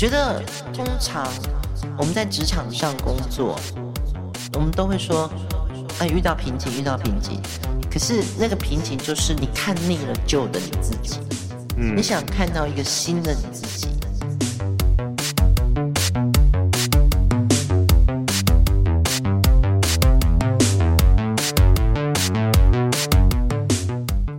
[0.00, 0.42] 觉得
[0.72, 1.30] 通常
[1.98, 3.54] 我们在职场上工作，
[4.54, 5.30] 我们都会说，
[5.98, 7.38] 哎，遇到瓶颈，遇到瓶颈。
[7.92, 11.18] 可是那个瓶颈就是你看腻了旧的你自己，
[11.76, 13.88] 嗯，你想看到一个新的你自己。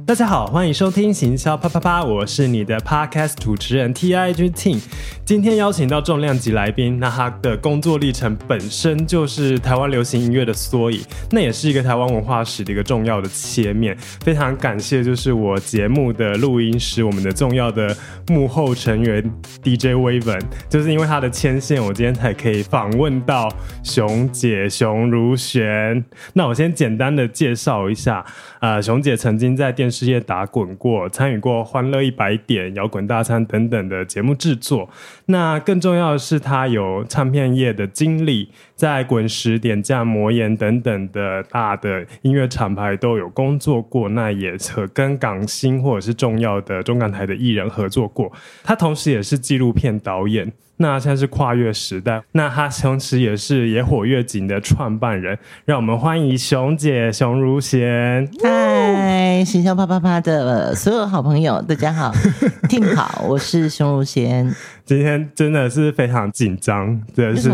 [0.07, 4.81] 大家好，欢迎收听行销啪啪啪，我是你的 Podcast 主持人 TIG Team。
[5.23, 10.99] 今天邀请到重量级来宾，那他的工作历程本身就是台湾流行音乐的缩影，
[11.29, 13.95] 那也是一个台湾文化史的一个重要的切面。
[14.25, 17.95] 非常感谢，就是我节目的录音师，我们的重要的
[18.27, 19.23] 幕后成员
[19.63, 23.47] DJ Waven，就是因为他的牵线，我今天才可以访问到
[23.83, 26.03] 熊姐熊如璇。
[26.33, 28.25] 那我先简单的介绍一下，
[28.61, 34.87] 呃，熊姐曾经在电视业打滚过，参与过《欢乐一百点》《摇滚大餐》等等的节目制作。
[35.25, 44.07] 那更重要的是，她有唱片业的经历，在滚石、点将、魔岩等等的大的音乐厂牌都有工作过。
[44.09, 48.31] 那也和跟港星或者是重要的中港台的艺人合作过。
[48.63, 50.53] 她同时也是纪录片导演。
[50.77, 55.37] 那现在是跨越时代，那他同时也是野火月景的创办人。
[55.65, 58.27] 让我们欢迎熊姐熊如贤。
[58.41, 62.11] 嗨，行销啪啪啪的所有好朋友，大家好，
[62.67, 64.51] Team 好，我是熊如贤。
[64.83, 67.51] 今天真的是非常紧张，真的，是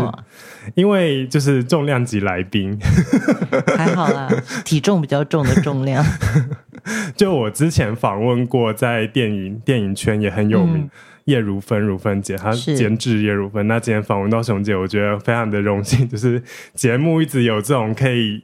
[0.74, 2.78] 因为就是重量级来宾，
[3.76, 4.26] 还好啦，
[4.64, 6.02] 体重比较重的重量。
[7.14, 10.78] 就我之前访问过，在电影电影圈也很有名。
[10.78, 10.90] 嗯
[11.28, 13.68] 叶如芬，如芬姐，她监制叶如芬。
[13.68, 16.42] 那今天访问到熊姐，我觉得非常的荣幸，就是
[16.74, 18.42] 节目一直有这种可以，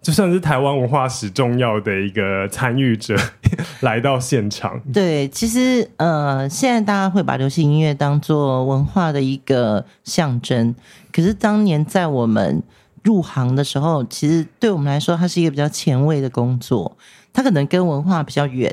[0.00, 3.16] 就算是台湾文化史重要的一个参与者
[3.82, 4.80] 来到现场。
[4.92, 10.72] 对，其实呃，现在大家会把流行音乐当做文化的一个象征，
[11.12, 12.62] 可是当年在我们
[13.02, 16.96] 入行的时候，其实对我们来说，它是一个比较前卫的工作，
[17.32, 18.72] 它可能跟文化比较远。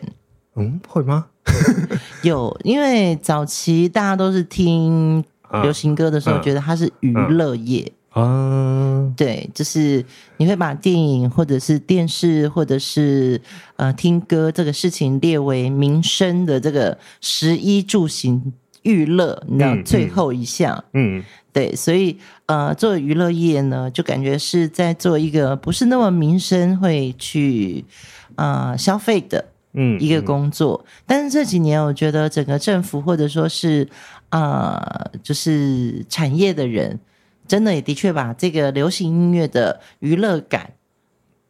[0.56, 1.25] 嗯，会吗？
[2.24, 5.24] 有，因为早期大家都是听
[5.63, 9.12] 流行歌的时候，觉得它是娱乐业啊。
[9.16, 10.03] 对，就是
[10.38, 13.40] 你会把电影或者是电视或者是
[13.78, 20.84] 呃听歌这个事情列为民生的这个食衣住行娱乐，你知道最后一项。
[20.94, 27.85] 嗯，对，所以呃，做娱乐业呢，就感觉是在做一个不是那么民生会去
[28.35, 29.46] 呃消费的。
[29.80, 33.88] 嗯，一个工作，但是这几年我觉得整个政府或者说是
[34.30, 37.00] 啊、呃，就是产业的人，
[37.48, 40.74] 真的也的确把这个流行音乐的娱乐感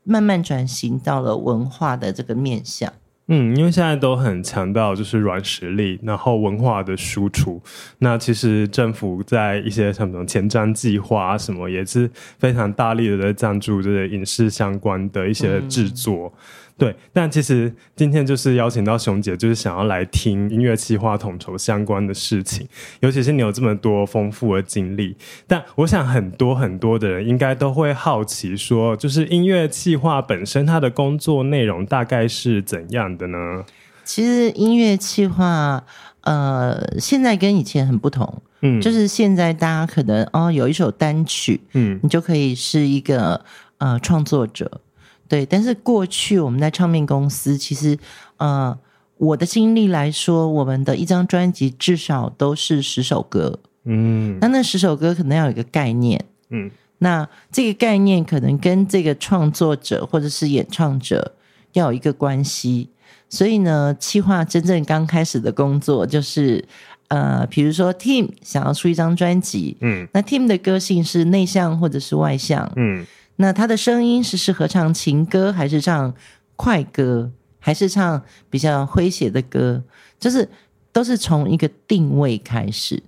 [0.03, 2.91] 慢慢转型到了文化的这个面向。
[3.29, 7.61] 嗯，因为现在都很强调就是软实力，然后文化的输出。
[7.99, 16.33] 那其实政府在一些像什么前瞻计划啊什么，也是非常大力的在赞助这些影视相关的一些制作。
[16.35, 16.39] 嗯
[16.77, 22.67] 对，但其实今天就是邀请到熊姐，就是想要来听音乐企划统筹相关的事情，
[22.99, 25.17] 尤其是你有这么多丰富的经历。
[25.47, 33.65] 但我想很多很多的人应该都会好奇说，就是音乐企划本身它的工作内容大概是怎样的呢？
[34.03, 35.83] 其实音乐企划，
[36.21, 43.43] 呃，现在跟以前很不同，嗯，就是现在大家可能哦有一首单曲，嗯，你就可以是一个
[43.79, 44.79] 呃创作者。
[45.27, 47.97] 对，但是过去我们在唱片公司，其实，
[48.37, 48.77] 呃，
[49.17, 61.33] 我的经历来说，我们的一张专辑至少都是十首歌，嗯，那那十首歌可能要有一个概念，嗯，那这个概念可能跟这个创作者或者是演唱者
[61.73, 62.89] 要有一个关系，
[63.27, 66.63] 所以呢，企划真正刚开始的工作就是，
[67.09, 73.05] 呃，比如说 Team 想要出一张专辑，嗯，那 Team 的个性是内向或者是外向，嗯。
[73.37, 76.13] 那他的声音是适合唱情歌，还是唱
[76.55, 79.83] 快歌，还是唱比较诙谐的歌？
[80.19, 80.49] 就是
[80.91, 83.01] 都是从一个定位开始，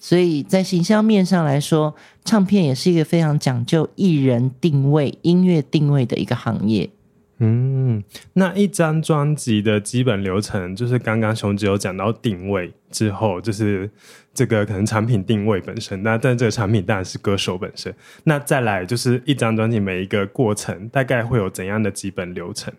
[0.00, 6.88] 所以在形象面上来说，唱片也是一个非常讲究艺人定位、音乐定位的一个行业。
[7.38, 8.02] 嗯，
[8.32, 13.90] 那一张专辑的基本流程，就是刚刚熊姐有讲到定位之后，就是
[14.32, 17.94] 这个可能产品定位本身，那但这个产品当然是歌手本身。
[18.24, 22.72] 那再来就是一张专辑每一个过程，大概会有怎样的基本流程？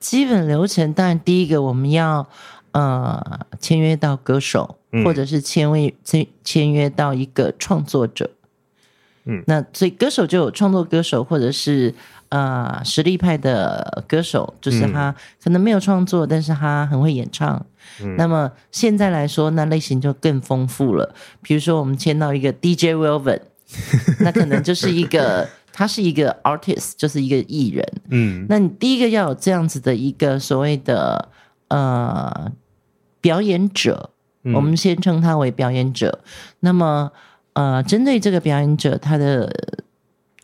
[0.00, 2.26] 基本流程当然第一个我们要
[2.72, 8.30] 呃签约到歌手，嗯、或者是签约签签约到一个创作者。
[9.24, 11.94] 嗯，那所以歌手就有创作歌手，或者是
[12.30, 17.64] 呃实力派的歌手，就是他可能没有创作，嗯、但是他很会演唱。
[18.02, 21.14] 嗯、那么现在来说，那类型就更丰富了。
[21.42, 23.40] 比如说，我们签到一个 DJ Welvin，
[24.20, 27.86] 那可能就是一个他是一个 artist，就是一个艺人。
[28.10, 31.28] 嗯，那你第一个要有这样子的一个所谓的
[31.68, 32.52] 呃
[33.20, 34.10] 表演者，
[34.44, 36.20] 嗯、我们先称他为表演者。
[36.60, 37.10] 那么
[37.54, 39.52] 呃，针对这个表演者，他的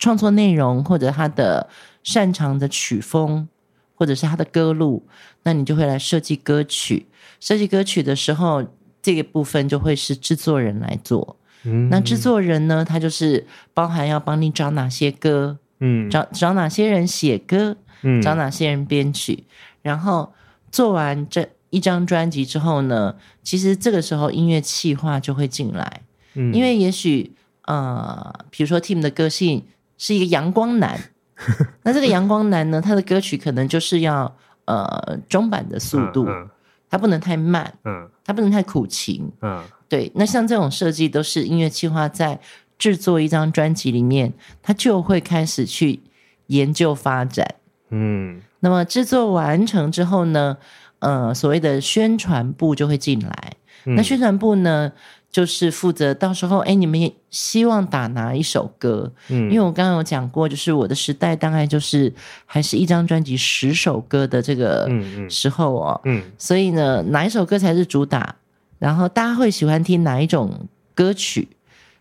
[0.04, 1.66] 创作内容或者他的
[2.02, 3.48] 擅长的曲风，
[3.94, 5.02] 或者是他的歌路，
[5.44, 7.06] 那你就会来设计歌曲。
[7.40, 8.62] 设计歌曲的时候，
[9.00, 11.36] 这个部分就会是制作人来做。
[11.62, 19.44] 嗯，那制作人呢，他就是包含要帮你找哪些歌，嗯，找找哪些人写歌，嗯，找哪些人编曲，
[19.80, 20.34] 然后
[20.70, 26.02] 做完这一张专辑之后呢，其实这个时候音乐企划就会进来。
[26.34, 27.32] 嗯，因为也许
[27.66, 29.64] 呃，比如说 Tim 的个性
[29.96, 30.98] 是一个阳光男，
[31.82, 36.50] 那这个阳光男呢，他的歌曲可能就是要呃中版的速度，嗯嗯、
[36.90, 40.10] 他不能太慢，嗯，他不能太苦情，嗯，对。
[40.14, 42.38] 那像这种设计都是音乐企划在
[42.78, 44.32] 制作一张专辑里面，
[44.62, 46.00] 他就会开始去
[46.48, 47.46] 研究发展，
[47.90, 48.40] 嗯。
[48.60, 50.56] 那么制作完成之后呢，
[51.00, 53.52] 呃，所谓的宣传部就会进来，
[53.84, 54.92] 嗯、那宣传部呢？
[55.34, 59.12] 就是负责到时候，哎，你们也希望打哪一首歌？
[59.30, 62.14] 嗯，因为我刚刚有讲过，就是我的时代大概就是
[62.46, 64.88] 还是一张专辑十首歌的这个
[65.28, 68.36] 时候哦，嗯，嗯，所以呢，哪一首歌才是主打？
[68.78, 71.48] 然后大家会喜欢听哪一种歌曲？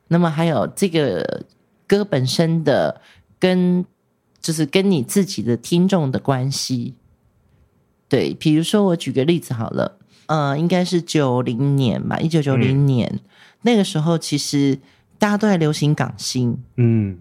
[0.10, 1.44] 那么还有这个
[1.88, 3.02] 歌本身的
[3.40, 3.84] 跟，
[4.40, 6.94] 就是跟你自己的听众的关系。
[8.08, 9.98] 对，比如说我举个例子好了。
[10.28, 13.20] 呃，应该是九零年吧，一九九零年、嗯、
[13.64, 14.80] 那个时候，其实
[15.20, 16.58] 大家都在流行港星。
[16.78, 17.18] 嗯，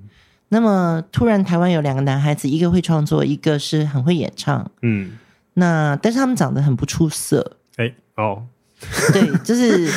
[0.48, 4.70] 那么突然台湾有两个男孩子，一个会创作，一个是很会演唱。
[4.82, 5.12] 嗯，
[5.54, 7.56] 那但是他们长得很不出色。
[7.76, 8.44] 哎，哦，
[9.12, 9.90] 对，就是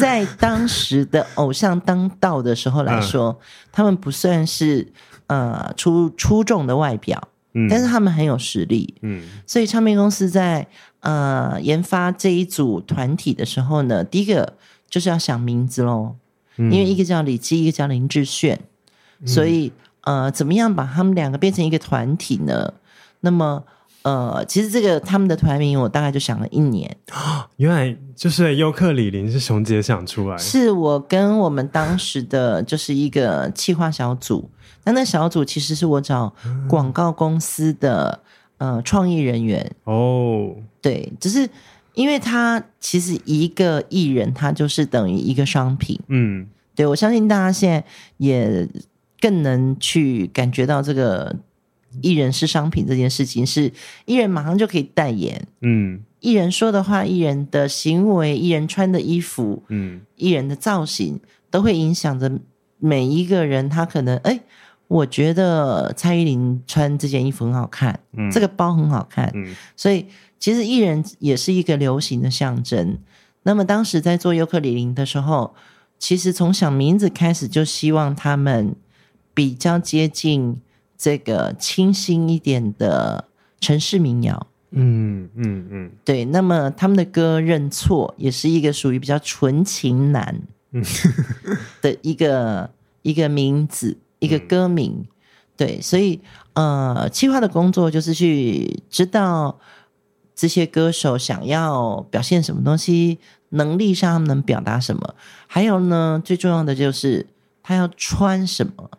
[0.00, 3.36] 在当时的偶像当道的时候来说，嗯、
[3.72, 4.92] 他们不算是
[5.28, 8.94] 呃出出众的外表，嗯，但是他们很有实力。
[9.02, 10.66] 嗯，所以唱片公司在。
[11.00, 14.54] 呃，研发这一组团体的时候呢，第一个
[14.90, 16.16] 就是要想名字喽，
[16.56, 18.60] 嗯、因为一个叫李基，一个叫林志炫，
[19.20, 22.74] 嗯、所以呃，怎么样把他们两个变成一个团体呢？
[23.20, 23.62] 那么
[24.02, 26.96] 呃，其实这个他们的团名我大概就想了一年。
[27.58, 34.50] 原来就是尤克里林是熊姐想出来，是我跟我们当时的就是一个企划小组，
[34.82, 36.34] 那那小组其实是我找
[36.68, 38.18] 广告公司的。
[38.58, 39.70] 呃，创意人员。
[39.84, 41.48] 哦，对，只是
[41.94, 47.84] 因为他其实一个艺人，他就是等于一个商品，嗯，对，我相信大家现在
[48.16, 48.68] 也
[49.20, 51.36] 更能去感觉到这个
[52.02, 53.72] 艺人是商品这件事情，是
[54.06, 61.20] 艺人马上就可以代言，嗯，艺人说的话、艺人的行为、艺人穿的衣服，嗯，艺人的造型
[61.50, 62.40] 都会影响着
[62.78, 64.40] 每一个人，他可能哎。
[64.88, 70.06] 我觉得蔡依林穿这件衣服很好看，嗯，这个包很好看，嗯，所以
[70.38, 72.98] 其实艺人也是一个流行的象征。
[73.42, 75.54] 那么当时在做尤克里林的时候，
[75.98, 78.74] 其实从想名字开始就希望他们
[79.34, 80.58] 比较接近
[80.96, 83.26] 这个清新一点的
[83.60, 86.24] 城市民谣，嗯嗯嗯，对。
[86.24, 90.40] 那么他们的歌认错也是一个属于比较纯情男
[91.82, 92.70] 的一个
[93.02, 93.98] 一个名字。
[94.20, 95.06] 一个歌名，
[95.56, 96.20] 对，所以
[96.54, 99.58] 呃，企划的工作就是去知道
[100.34, 103.18] 这些歌手想要表现什么东西，
[103.50, 105.14] 能力上他们能表达什么，
[105.46, 107.26] 还有呢，最重要的就是
[107.62, 108.90] 他要穿什么。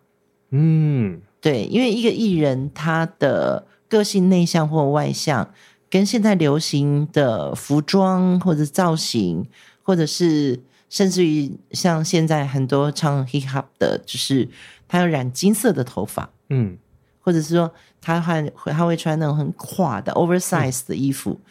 [0.52, 5.54] 嗯，对，因为一个艺人他的个性内向或外向，
[5.90, 9.46] 跟现在流行的服装或者造型，
[9.84, 14.48] 或者是甚至于像现在很多唱 hip hop 的，就是。
[14.90, 16.76] 他要染金色的头发，嗯，
[17.22, 21.42] 或者是说他还他会穿那种很垮的 oversize 的衣服，嗯、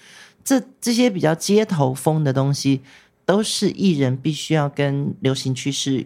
[0.45, 2.83] 这这些比较街头风的东西，
[3.25, 6.05] 都是艺人必须要跟流行趋势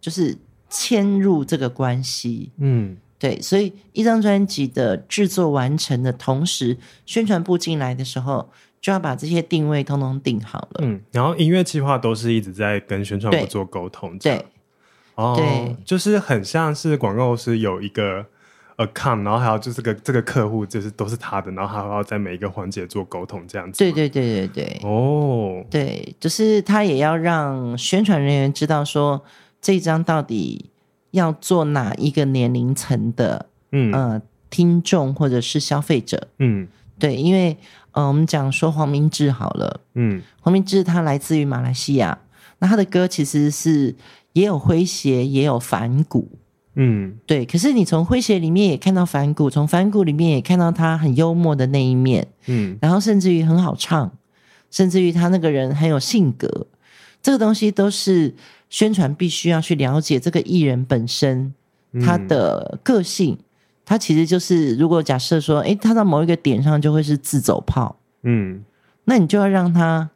[0.00, 0.36] 就是
[0.68, 14.44] 牵入这个关系，嗯，对，所以一张专辑的制作完成的同时，宣传部进来的时候，就要把这些定位通通定好了，嗯，然后音乐计划都是一直在跟宣传部做沟通，对。
[15.36, 18.24] 对哦，对，就是很像是广告是有一个
[18.76, 23.78] account，然后还有就是个这个客户就是都是他的，然后还要在每一个环节做沟通这样子。
[23.78, 24.80] 对对对对对。
[24.82, 29.22] 哦，对，就是他也要让宣传人员知道说
[29.60, 30.70] 这张到底
[31.12, 33.92] 要做哪一个年龄层的嗯。
[33.92, 37.56] 呃听众或者是消费者，嗯，对，因为
[37.92, 42.18] 呃我们讲说黄明志好了，嗯，黄明志他来自于马来西亚，
[42.58, 43.94] 那他的歌其实是
[44.32, 46.28] 也有诙谐，也有反骨。
[46.74, 47.44] 嗯，对。
[47.44, 52.26] 可是你从诙谐里面也看到反骨，从反骨里面也看到他很幽默的那一面。
[52.46, 54.10] 嗯，然后甚至于很好唱，
[54.70, 56.66] 甚至于他那个人很有性格，
[57.22, 58.34] 这个东西都是
[58.70, 61.52] 宣传必须要去了解这个艺人本身
[62.02, 63.34] 他的个性。
[63.34, 63.44] 嗯、
[63.84, 67.96] 他其实就是，如果假设说，诶，他到某一个点上就会是自走炮。
[68.22, 68.64] 嗯，
[69.04, 70.08] 那你就要让他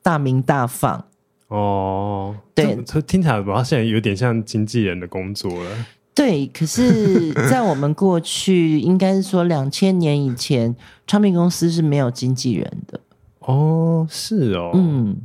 [0.00, 1.06] 大鸣大放。
[1.48, 5.86] 哦，对，听起来吧，现在有点像经纪人的工作了。
[6.14, 10.74] 对，可是，在我们过去，应该是说两千年以前，
[11.06, 13.00] 唱片公司是没有经纪人的。
[13.40, 15.16] 哦，是哦，嗯，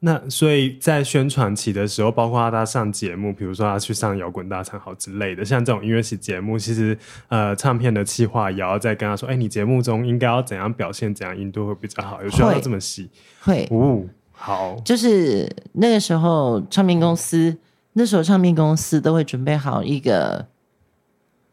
[0.00, 13.08] 那所以在宣传期的时候，包括他上节目，比如说他去上摇滚大唱好之类的，像这种音乐系节目，其实呃，唱片的企划也要再跟他说，哎，你节目中应该要怎样表现，怎样应对会比较好，有需要这么细？
[13.40, 14.02] 会，哦，
[14.38, 17.58] 好，就是那个时候唱片公司。
[17.94, 20.46] 那时候唱片公司都会准备好一个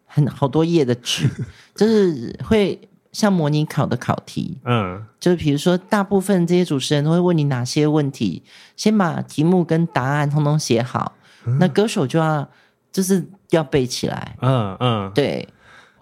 [0.05, 1.27] 很好多页的纸，
[1.73, 2.79] 就是会
[3.11, 8.43] 像模拟考的考题，嗯，就是比如说大部分这些主持人都会问你哪些问题，
[8.77, 11.13] 先把题目跟答案通通写好，
[11.47, 12.47] 嗯、那歌手就要
[12.91, 15.47] 就是要背起来，嗯嗯，对，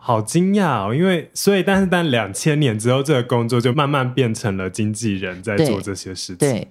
[0.06, 6.52] 好惊讶哦，因为所以但是但两千年之后，这个工作就慢慢变成了经纪人在做这些事情，对。
[6.52, 6.68] 对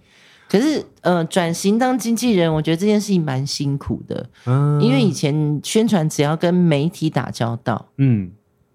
[0.49, 4.29] 可是，呃，转型当经纪人，我觉得这件事情蛮辛苦的。
[4.45, 8.31] 嗯，因为以前宣传只要跟媒体打交道，嗯，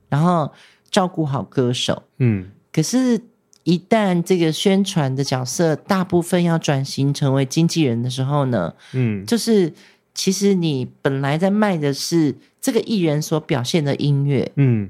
[0.09, 0.51] 然后
[0.89, 2.49] 照顾好歌手，嗯。
[2.73, 3.21] 可是，
[3.61, 9.71] 一旦这个宣传的角色大部分要转型成为经纪人的时候呢，嗯，就是
[10.17, 14.89] 其实你本来在卖的是这个艺人所表现的音乐，嗯。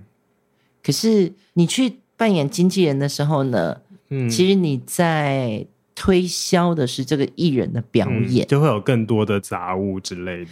[0.82, 5.68] 可是你去扮演经纪人的时候呢，嗯，其实你在。
[6.00, 10.52] 推销的是这个艺人的表演，嗯，就会有更多的杂物之类的，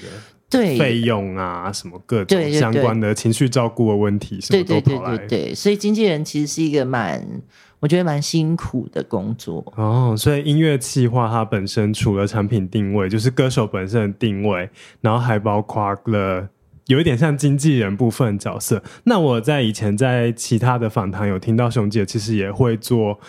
[0.49, 7.23] 对费用啊，什么各种相关的情绪照顾的问题，对对对对对对，所以经纪人其实是一个蛮，
[7.85, 10.15] 我觉得蛮辛苦的工作哦。
[10.17, 14.67] 所以音乐企划它本身除了产品定位，就是歌手本身的定位，
[15.01, 16.49] 然后还包括了
[16.87, 18.81] 有一点像经纪人部分角色。
[19.03, 23.19] 那我在以前在其他的访谈有听到熊姐其实也会做，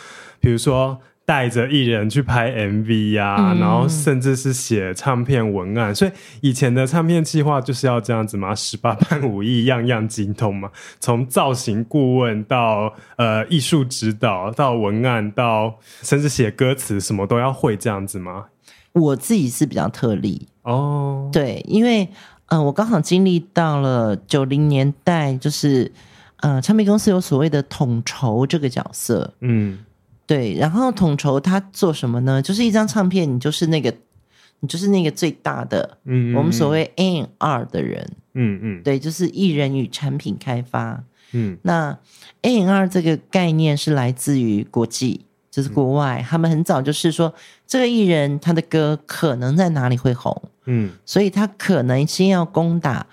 [0.40, 0.98] 比如说。
[1.26, 18.45] 带着艺人去拍 MV 呀、啊嗯，然后甚至是写唱片文案，所以以前的唱片计划就是要这样子嘛，十八般武艺样样精通嘛，从造型顾问到呃艺术指导，到文案，到甚至写歌词，什么都要会这样子吗？
[18.92, 22.04] 我自己是比较特例哦，对，因为
[22.47, 25.90] 嗯、呃，我刚好经历到了九零年代，就是
[26.37, 29.80] 呃，唱片公司有所谓的统筹这个角色，嗯。
[30.26, 32.42] 对，然后统筹他做什么呢？
[32.42, 33.95] 就是一张唱片，你就是那个，
[34.59, 41.97] 你就是那个最大的，嗯，嗯，嗯，我们所谓 N R 的人，嗯嗯，对，就是艺人与产品开发，嗯，那
[42.42, 47.33] N R 这个概念是来自于国际，就是国外，嗯、他们很早就是说，
[47.64, 53.06] 这个艺人他的歌可能在哪里会红，嗯，所以他可能先要攻打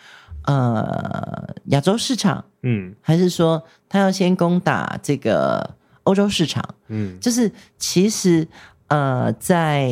[0.46, 5.75] 呃亚洲市场，嗯，还是说他要先攻打这个。
[6.03, 8.48] 欧洲市场，嗯，就是其实
[8.88, 9.89] 呃，在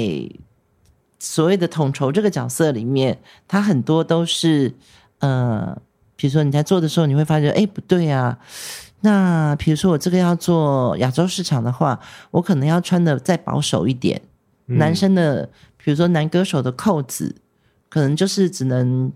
[1.20, 4.74] 所谓的统筹这个角色里面，他很多都是
[5.20, 5.80] 呃，
[6.16, 8.38] 比如说你在做的时候，你会发觉，哎，不对啊。
[9.02, 12.00] 那比如说我这个要做亚洲市场的话，
[12.32, 14.22] 我可能要穿的再保守一点。
[14.68, 17.36] 嗯、男生的，比如说男歌手的扣子，
[17.90, 19.12] 可能就是只能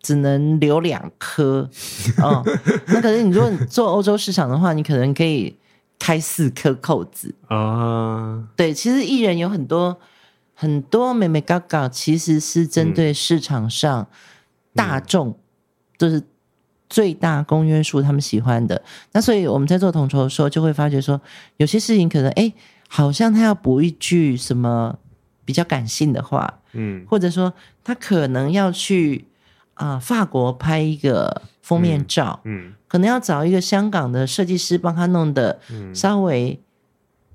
[0.00, 1.68] 只能留两颗
[2.18, 2.42] 哦。
[2.86, 5.56] 那可是你如果你做欧洲市场的话，你可能可以。
[6.02, 8.42] 开四颗扣子啊！
[8.56, 9.96] 对，其实艺人有很多
[10.52, 14.08] 很多美美嘎嘎，其实是针对市场上
[14.74, 15.38] 大众，嗯、
[15.96, 16.20] 就是
[16.88, 18.82] 最大公约数他们喜欢的。
[19.12, 21.20] 那所以我们在做统筹的时候，就会发觉说，
[21.58, 22.52] 有些事情可能哎，
[22.88, 24.98] 好像他要补一句什么
[25.44, 27.54] 比较感性的话，嗯，或者说
[27.84, 29.24] 他可能要去
[29.74, 32.68] 啊、呃、法国拍一个封面照，嗯。
[32.68, 35.58] 嗯可能要找一个香港的设计师帮他弄的，
[35.94, 36.60] 稍微、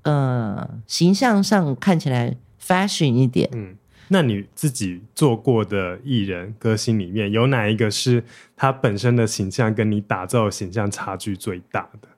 [0.02, 3.50] 嗯、呃形象上看起来 fashion 一点。
[3.52, 3.74] 嗯，
[4.06, 8.22] 那你自己做过的艺人歌星里面有哪一个是
[8.56, 12.08] 他本身的形象跟你打造的形象差距最大的？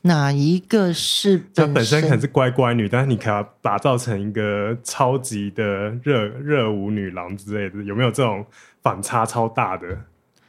[0.00, 8.46] 哪一个是他本身可能是乖乖女，但是你可以打造成一个超级的热热舞女郎之类的，有没有这种
[8.86, 9.84] 反差超大的？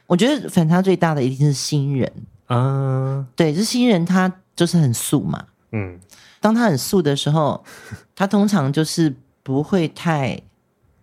[0.06, 2.12] 我觉得反差最大的一定是新人
[2.46, 5.98] 啊，对，是新人他就是很素嘛，嗯，
[6.38, 7.64] 当他很素的时候，
[8.14, 10.40] 他通常就是不会太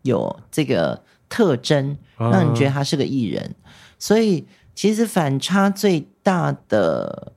[0.04, 3.54] 有这个特征，让你觉得他是个艺人，
[4.00, 7.34] 所以其实反差最大的。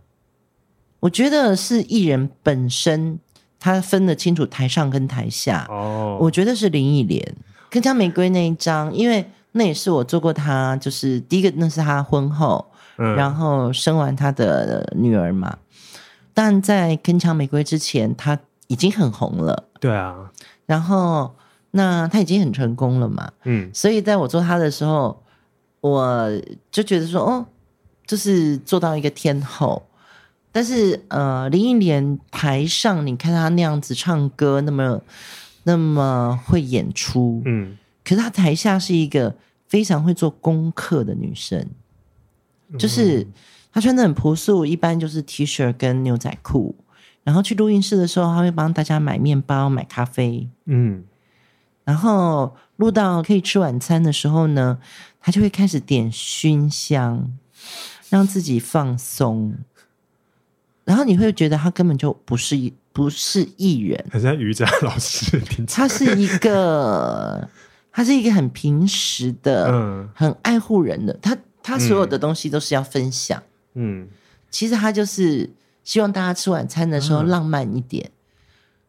[1.01, 3.19] 我觉得是艺人本身，
[3.59, 5.67] 他分得清楚台上跟台下。
[5.69, 6.27] 哦，oh.
[6.27, 7.37] 我觉得是林忆莲
[7.73, 12.65] 《铿锵玫瑰》那一张，因为那也是我做过他，就是第一个，那是他婚后，
[12.99, 15.59] 嗯、然后生完他的女儿嘛。
[16.35, 18.39] 但在《铿锵玫瑰》之前，他
[18.69, 19.65] 已经很红了。
[19.81, 20.31] 对啊，
[20.67, 21.35] 然后
[21.73, 23.31] 那他已经很成功了嘛。
[23.45, 25.23] 嗯，所以在我做他的时候，
[25.81, 26.31] 我
[26.71, 27.47] 就觉得说，哦，
[28.07, 29.83] 就是做到一个天后。
[30.51, 35.01] 但是，呃，林忆莲台上，你看她那样子唱歌，那么
[35.65, 37.77] 那么会演出，嗯，
[38.09, 39.37] 可是她台下是一个
[39.67, 41.69] 非常会做功课的女生，
[42.79, 43.27] 就是
[43.71, 46.75] 她穿的很朴素，一般就是 T 恤跟牛仔裤，
[47.23, 51.05] 然后去录音室的时候，她会帮大家买面包、买咖啡，嗯，
[51.85, 54.79] 然后录到可以吃晚餐的时候呢，
[55.21, 57.31] 她就会开始点熏香，
[58.09, 59.55] 让自己放松。
[60.85, 65.39] 然后你会觉得她根本就不是不是艺人，很像瑜伽老师。
[65.67, 67.47] 他是一个，
[67.99, 71.13] 他是一个很平实的，嗯，很爱护人的。
[71.21, 73.43] 他他所有的东西都是要分享，
[73.75, 74.07] 嗯，
[74.51, 75.51] 其实他就是
[75.83, 78.05] 希望大家吃晚餐的时候浪漫一点。
[78.07, 78.15] 嗯，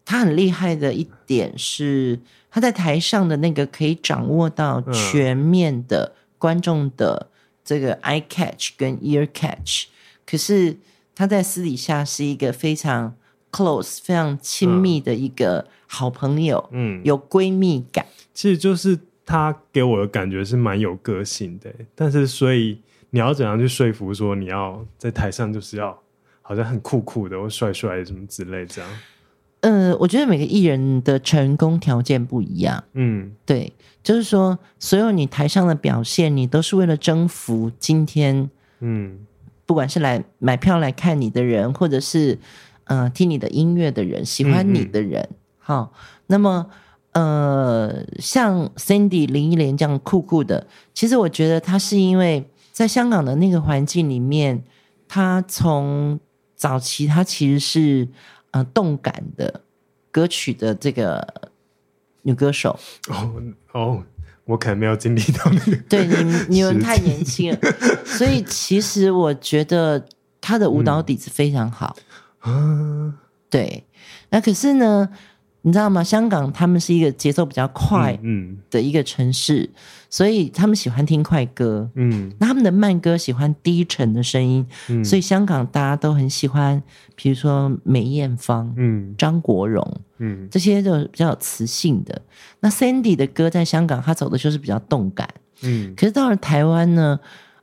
[0.05, 2.19] 他很厉害的一点是，
[2.51, 7.31] 他在台上的那个可以掌握到全面的观众的
[7.65, 9.85] 这个 eye catch 跟 ear catch，
[10.27, 10.77] 可是。
[11.15, 13.13] 他在私底下是一个非常
[13.51, 18.05] close、非常亲密的一个好朋友，嗯，有闺蜜感。
[18.33, 22.79] 其实就是他给我的感觉是蛮有个性的，但是所以
[23.09, 25.97] 你要怎样去说服说你要在台上就是要
[26.41, 28.89] 好像很酷酷的或帅帅的什么之类这样？
[29.61, 39.19] 呃，我觉得每个艺人的成功条件不一样，嗯，对，就是说所有你台上的表现，你都是为了征服今天，嗯。
[39.65, 42.35] 不管是来买票来看你的人，或者是
[42.89, 45.89] 呃听你的音乐的人，喜欢你的人，好、嗯嗯哦，
[46.27, 46.69] 那么
[47.13, 54.63] 呃像 Cindy 林忆莲这样酷酷的，其实我觉得她是因为在香港的那个环境里面，
[55.07, 56.19] 他从
[56.55, 58.07] 早期他其实是
[58.51, 59.61] 呃动感的
[60.11, 61.25] 歌曲的这个
[62.23, 62.77] 女歌手。
[63.07, 64.03] 哦哦。
[64.45, 67.59] 我可能没有经历到那个， 对你， 你们太年轻了，
[68.03, 70.03] 所以其实我觉得
[70.41, 71.95] 他的舞蹈底子非常好。
[71.95, 72.03] 嗯，
[73.49, 73.83] 对，
[74.29, 75.09] 那可是呢，
[75.63, 76.03] 你知道吗？
[76.03, 79.75] 香港他们是一个节奏比较快嗯的一个城市，嗯嗯、
[80.09, 81.89] 所以他们喜欢听快歌。
[81.95, 86.81] 嗯，那他们的慢歌喜欢低沉的声音，嗯、所以香港大家都很喜欢，
[87.15, 92.21] 比如说梅艳芳、嗯，张国荣，嗯，这些就比较有磁性的。
[92.59, 95.27] 那 Sandy 的歌在香港，他走的就是比较动感。
[95.63, 97.19] 嗯，可是到了台湾呢，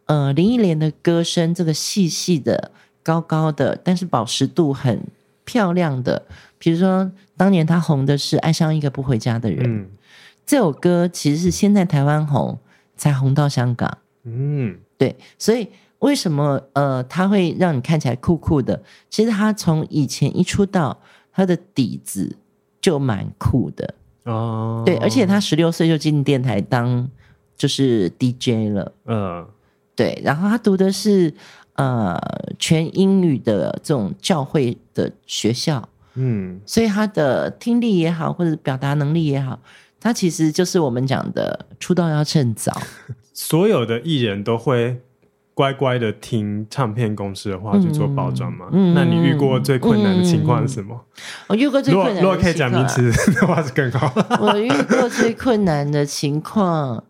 [0.07, 2.73] 呃，林忆莲的歌声这个细细的、
[3.07, 5.01] 高高的，但是保持度很
[5.45, 6.21] 漂亮的。
[6.59, 9.87] 比如说，当年他红的是《爱上一个不回家的人》，嗯、
[10.45, 12.59] 这首歌其实是先在台湾红，
[12.97, 13.99] 才红到香港。
[14.25, 15.69] 嗯，对，所以
[16.01, 18.83] 为什么呃，他会让你看起来酷酷的？
[19.09, 20.99] 其实他从以前一出道，
[21.33, 22.37] 他的底子
[22.81, 24.83] 就蛮酷的哦。
[24.85, 27.09] 对，而且他十六岁就进电台当
[27.57, 28.93] 就是 DJ 了。
[29.05, 29.47] 嗯，
[29.95, 31.33] 对，然后他读的是
[31.77, 32.19] 呃
[32.59, 35.89] 全英语的这种教会的学校。
[36.15, 39.59] 嗯，所以他的听力也好，或者表达能力也好，
[40.01, 42.73] 他其实就是我们讲的出道要趁早。
[43.35, 44.99] 所有的艺人都会
[45.53, 48.67] 乖乖的听唱片公司的话去做包装吗？
[48.73, 50.99] 嗯，那你遇过最困难的情况是什么？
[51.49, 54.11] 我遇过最困难的情况，如果可以讲名词的 话是更好。
[54.41, 57.05] 我遇过最困难的情况，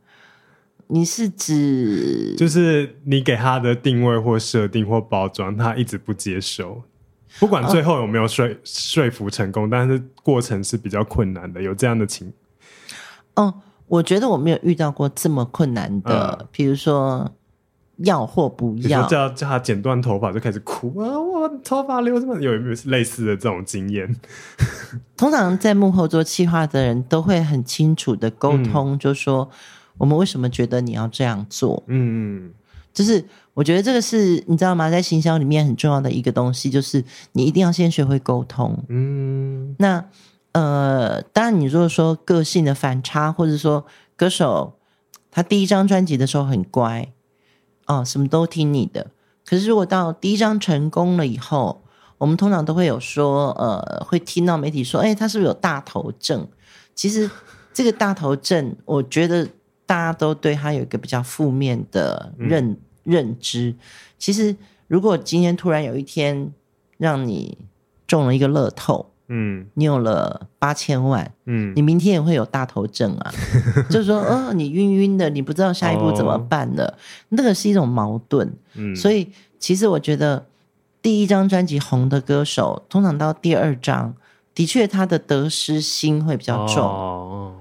[0.89, 6.83] 你是指就是你给他的定位或设定或包装，他一直不接受。
[7.39, 12.33] 不管最后有没有说、哦、说服成功，但是过程是比较困难的，有这样的情。
[13.35, 13.53] 哦，
[13.89, 17.31] 我觉得我没有遇到过这么困难的，嗯、比如说
[17.99, 21.21] 要或不要，叫叫他剪断头发就开始哭啊！
[21.21, 24.17] 我头发留这么有没有类似的这种经验？
[25.17, 29.51] 通常在幕后做企划的人都会很清楚的沟通，嗯、就说
[29.99, 31.83] 我们为什么觉得你要这样做？
[31.87, 32.53] 嗯嗯，
[32.93, 33.25] 就是。
[33.57, 34.91] 我觉得这个是你知道吗？
[34.91, 38.85] 在行销里面很重要的一个东西，就是你一定要先学会沟通。
[38.91, 40.05] 嗯，那
[40.53, 44.75] 呃，当然，你如果说个性的反差，或者说歌手
[45.31, 47.11] 他第一张专辑的时候很乖，
[47.87, 49.07] 哦，什么都听你的。
[49.47, 51.83] 可是如果到第一张成功了以后，
[52.19, 56.47] 我们通常都会有说，呃，会听到媒体说，哎，他是不是有大头症？
[56.95, 57.31] 其实
[57.73, 59.49] 这个大头症，我觉得
[59.87, 63.75] 大家都对他有一个比较负面的认、嗯、认知。
[64.19, 64.55] 其实
[64.89, 66.53] 如果今天突然有一天
[66.99, 67.57] 让你
[68.07, 73.33] 中了一个乐透，嗯，你有了八千万，嗯，你明天也会有大头症啊，
[73.89, 76.95] 就是说，哦，你晕晕的，你不知道下一步怎么办了，哦、
[77.31, 78.53] 那个是一种矛盾。
[78.75, 80.45] 嗯，所以其实我觉得。
[81.03, 84.13] 第一张专辑红的歌手，通常到第二张，
[84.53, 86.83] 的确他的得失心会比较重。
[86.83, 87.53] Oh.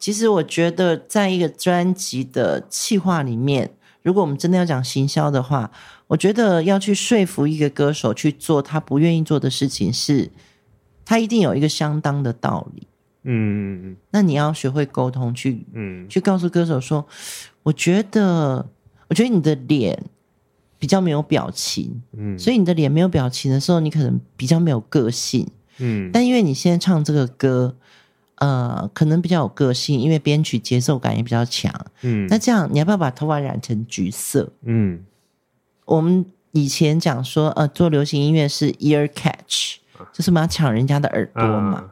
[0.00, 3.70] 其实我觉得，在一个专辑的企划里面，
[4.02, 5.70] 如果我们真的要讲行销的话，
[6.08, 10.30] 我觉得要去说服一个歌手去做他不愿意做的事情是，是
[11.04, 12.88] 他一定有一个相当的道理。
[13.24, 17.06] 嗯嗯，那你要学会沟通，去嗯，去告诉歌手说，
[17.62, 18.66] 我觉得，
[19.08, 20.02] 我觉得你的脸。
[20.78, 26.08] 比较没有表情，嗯，所以你的脸没有表情的时候，你可能比较没有个性，嗯。
[26.10, 27.76] 但因为你现在唱这个歌，
[28.40, 31.72] 呃，可能比较有个性，因为编曲节奏感也比较强，
[32.02, 32.26] 嗯。
[32.28, 34.52] 那这样，你要不要把头发染成橘色？
[34.64, 35.04] 嗯。
[35.84, 39.76] 我们以前讲说，呃，做流行音乐是 ear catch，
[40.12, 41.78] 就是我们要抢人家的耳朵嘛。
[41.78, 41.84] 啊、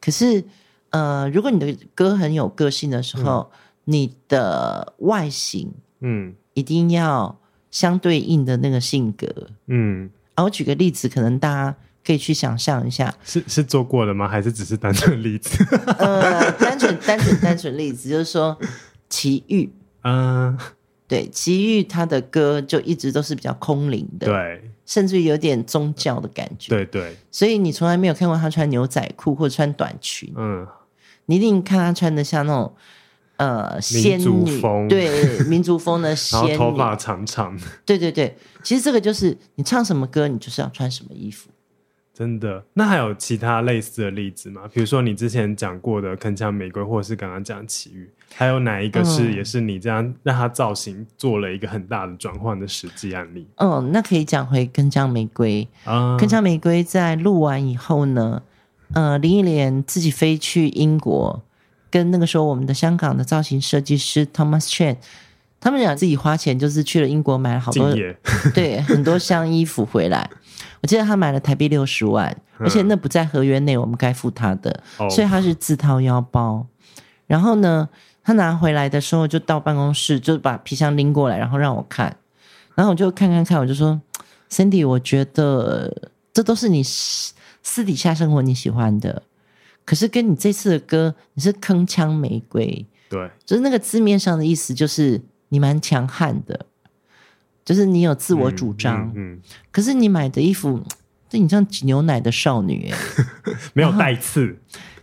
[0.00, 0.44] 可是，
[0.90, 7.36] 呃，如果你的歌很有个性的时候，嗯、你的外形，嗯，一定要。
[7.70, 9.28] 相对应的那个性格，
[9.68, 14.26] 嗯，啊，我举个例子，可能大家可以去想象一下，是是做过的吗？
[14.28, 15.64] 还是只是单纯例子？
[15.98, 18.56] 呃，单纯 单纯单纯例子，就是说
[19.08, 19.70] 奇遇，
[20.04, 20.56] 嗯，
[21.06, 30.66] 对，奇遇他的歌就一直都是比较空灵的，对，甚至于有点宗教的感觉，对对，所以你从来没有看过他穿牛仔裤或者穿短裙，嗯，
[31.26, 32.74] 你一定看他穿的像那种。
[33.36, 34.60] 呃，仙女。
[34.60, 34.86] 风。
[34.86, 37.56] 对民族风的 仙女，然后头发长长。
[37.56, 41.48] 的，对对对，其实这个就是你唱什么歌，你就是要穿什么衣服。
[42.20, 42.62] 真的？
[42.74, 44.68] 那还有其他类似的例子吗？
[44.74, 53.46] 比如说你之前讲过的《铿锵玫瑰》，或者是刚刚讲奇遇，还有哪一个是也是你这样让它造型做了一个很大的转换的实际案例？
[53.56, 58.42] 嗯，那可以讲回《铿锵玫瑰》啊，《铿锵玫瑰》在录完以后呢，
[58.92, 61.42] 呃，林忆莲自己飞去英国。
[61.90, 64.96] 跟那个时候我们的香港的造型设计师 Thomas Chan
[65.58, 67.92] 他们俩自己花钱，就是去了英国买了好多，
[68.54, 70.30] 对，很多箱衣服回来。
[70.82, 76.66] 我记得他买了台币六十万，而且那不在合约内，我们该付他的，所以他是自掏腰包。
[77.26, 77.88] 然后呢，
[78.22, 82.16] 他拿回来的时候就到办公室，就把皮箱拎过来，然后让我看，
[82.74, 84.00] 然后我就看看看，我就说
[84.50, 89.22] ，Cindy，我觉得这都是你私底下生活你喜欢的。
[89.84, 96.66] 可是跟你这次的歌，你是铿锵玫瑰，对，就是那个字面上的意思，就是你蛮强悍的，
[97.70, 99.06] 就是你有自我主张。
[99.10, 100.82] 嗯，嗯，嗯，可是你买的衣服，
[101.30, 102.92] 对你像挤牛奶的少女，
[103.74, 104.58] 没有带刺，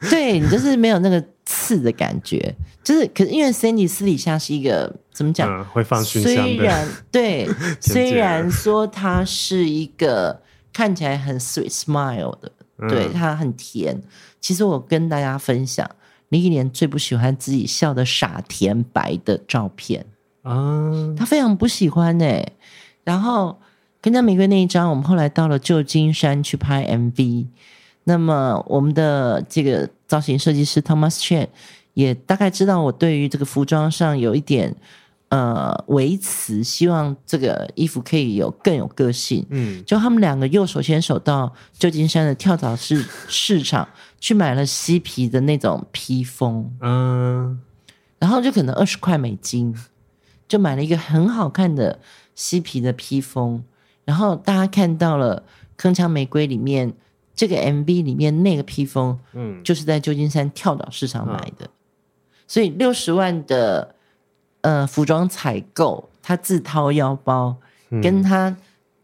[0.10, 2.54] 对，你就是没有那个刺的感觉。
[2.84, 5.50] 就是，可是因为 Sandy 私底下是一个怎么讲？
[5.50, 6.22] 嗯，会放熏。
[6.22, 7.48] 虽然对，
[7.80, 10.42] 虽然说她是一个
[10.74, 12.52] 看起来很 sweet smile 的。
[12.90, 14.02] 对，她很甜。
[14.42, 15.90] 其实我跟大家分享，
[16.28, 20.06] 林忆莲最不喜欢自己笑的傻甜白的照片
[20.44, 22.46] 啊，他非常不喜欢哎。
[23.08, 23.58] 然后
[24.02, 27.48] 跟在玫瑰那一张，我们后来到了旧金山去拍 MV，
[28.04, 31.48] 那么我们的这个造型设计师 Thomas Chen
[31.94, 34.76] 也大概知道我对于这个服装上有一点。
[35.30, 39.46] 呃，维持希望这个衣服可以有更有个性。
[39.50, 43.86] 嗯，就他们两个又手牵手到旧金山的跳蚤市 市场
[44.22, 46.72] 去买了嬉皮的那种披风。
[46.80, 47.60] 嗯，
[48.20, 49.76] 然后就可能二十块美金
[50.48, 52.00] 就买了一个很好看的
[52.38, 53.62] 嬉皮的披风。
[54.06, 55.44] 然后大家看到了
[55.82, 56.94] 《铿锵玫瑰》里面
[57.36, 61.70] 这个 MV 里面那个披风，嗯，就是在旧金山跳蚤市场买的。
[62.48, 63.94] 所以六十万的。
[64.62, 67.56] 呃，服装采购，他自掏腰包，
[67.90, 68.54] 嗯、跟他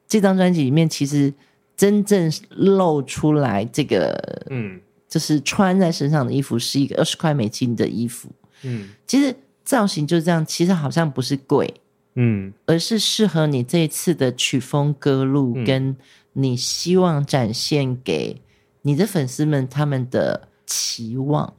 [0.07, 1.31] 这张专辑里面，其实
[1.77, 8.27] 真正露出来这个，嗯，就是穿在身上的衣服是一个二十块美金的衣服，
[8.63, 11.71] 嗯，其实造型就是这样，其实好像不是贵，
[12.15, 15.95] 嗯，而是适合你这一次的曲风歌路，跟
[16.33, 18.41] 你希望展现给
[18.83, 21.53] 你的粉丝们他们的期望，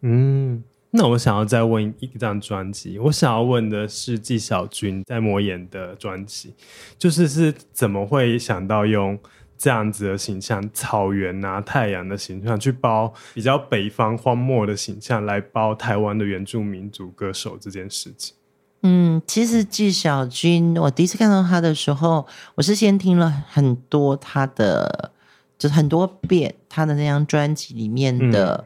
[0.00, 0.64] 嗯。
[0.94, 6.52] 那我想要再问一张专辑，我想要问的是纪晓君在魔岩的专辑，
[6.98, 9.18] 就是是怎么会想到用
[9.56, 18.36] 这样子的形象，草原啊、太阳的形象去包比较北方荒漠的形象来包台湾的原住民族歌手这件事情？
[18.82, 25.12] 嗯，其实纪晓君，我第一次看到他的时候，我是先听了很多他的，
[25.58, 28.64] 就是很多遍他的那张专辑里面的。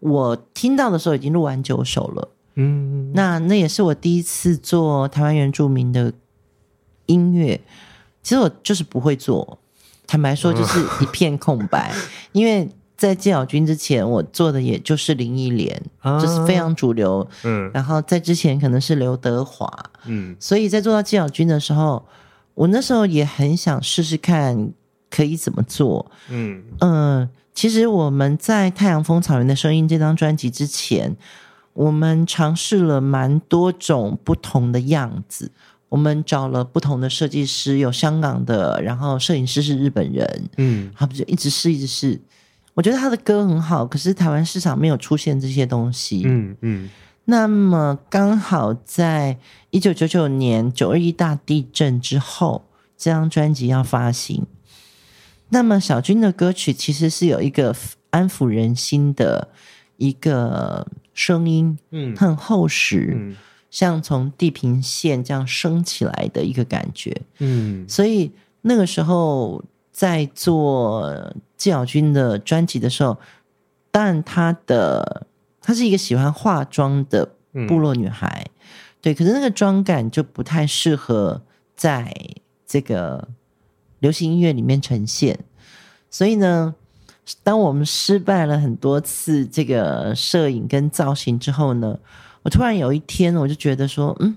[0.00, 2.28] 嗯、我听到的时候已经录完九首了。
[2.56, 6.12] 嗯，那那也是我第一次做台湾原住民的
[7.06, 7.60] 音乐。
[8.22, 9.58] 其实我就是不会做，
[10.06, 12.00] 坦白说就是一片空白，嗯、
[12.32, 12.68] 因为。
[12.96, 17.26] 在纪晓君之前，我做的也就是林忆莲，啊、就是非常主流。
[17.42, 19.68] 嗯，然后在之前可能是刘德华，
[20.06, 22.04] 嗯，所以在做到纪晓君的时候，
[22.54, 24.70] 我那时候也很想试试看
[25.10, 26.10] 可以怎么做。
[26.30, 31.16] 嗯嗯、呃，其实我们在《太阳风草原的声音》这张专辑之前，
[31.72, 35.50] 我们尝试了蛮多种不同的样子。
[35.88, 42.20] 我们找了不同的设计师，有香港的，然后摄影师是日本人，嗯，他不就一直试，一直试。
[42.74, 46.22] 我觉得他的歌很好，可是台湾市场没有出现这些东西。
[46.24, 46.90] 嗯嗯。
[47.26, 49.38] 那么刚好在
[49.70, 52.64] 一九九九年九二一大地震之后，
[52.98, 54.44] 这张专辑要发行。
[55.50, 57.74] 那么小军的歌曲其实是有一个
[58.10, 59.48] 安抚人心的
[59.96, 63.36] 一个声音，嗯，很厚实，嗯，
[63.70, 67.22] 像从地平线这样升起来的一个感觉。
[67.38, 68.32] 嗯，所以
[68.62, 69.64] 那个时候。
[69.96, 71.08] 在做
[71.64, 73.16] 纪晓君的专辑的时候，
[73.90, 75.26] 但她的
[75.62, 78.52] 她是一个喜欢化妆的部落女孩，嗯、
[79.00, 81.40] 对，可是那个妆感就不太适合
[81.74, 82.14] 在
[82.66, 83.28] 这个
[84.00, 85.38] 流行音乐里面呈现。
[86.10, 86.74] 所以呢，
[87.42, 91.98] 当我们失败了很多次这个摄影跟造型之后呢，
[92.42, 94.36] 我突然有一天我就觉得说，嗯，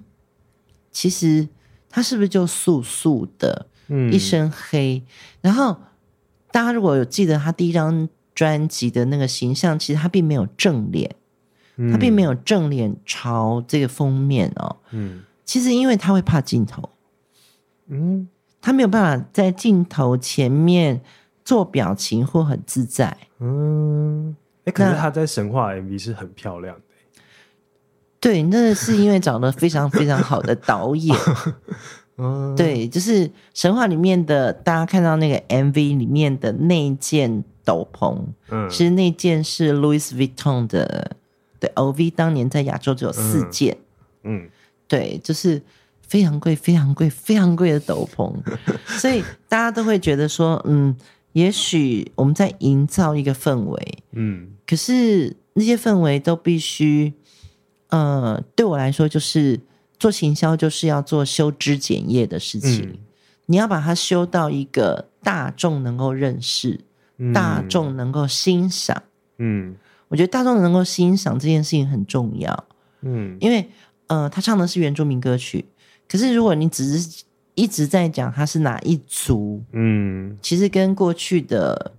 [0.94, 1.50] 其实
[1.90, 3.66] 她是不是就素素的？
[3.90, 5.04] 嗯，一身黑，
[5.42, 5.78] 然后
[6.58, 11.16] 大家如果有记得他第一张专辑的那个形象，其实他并没有正脸，
[11.76, 14.78] 嗯、他并没有正脸朝这个封面哦。
[14.90, 16.90] 嗯，其实因为他会怕镜头，
[17.90, 18.28] 嗯，
[18.60, 21.00] 他没有办法在镜头前面
[21.46, 23.16] 做表情或很自在。
[23.38, 26.82] 嗯，哎，可是他在神话 MV 是很漂亮的。
[28.20, 31.16] 对，那是因为找了非常非常好的导演。
[32.56, 38.18] 对，就是神话里面的，大家看到那个 MV 里面的那件斗篷，
[38.50, 41.16] 嗯，其实那件是 Louis Vuitton 的，
[41.60, 43.78] 对，LV 当年在亚洲只有四件，
[44.24, 44.50] 嗯，嗯。
[44.88, 45.62] 对，就是
[46.02, 48.34] 非常贵、非常贵、非常贵的斗篷，
[49.00, 50.96] 所以大家都会觉得说，嗯，
[51.34, 57.14] 也许我们在营造一个氛围，嗯，可是那些氛围都必须，
[57.90, 59.60] 呃，对我来说就是。
[60.00, 62.98] 做行销就是要做修枝剪叶的事情，嗯、
[63.48, 66.80] 你要把它修到一个大众能够认识、
[67.18, 69.02] 嗯、大众能够欣赏。
[69.40, 69.76] 嗯，
[70.08, 72.66] 我觉得大众能够欣赏这件事情很重要。
[73.02, 73.68] 嗯，因为
[74.06, 75.66] 呃，他唱的是原住民歌曲，
[76.08, 77.24] 可是如果你只是
[77.56, 81.94] 一直在讲他是哪一族，嗯，其实跟过去的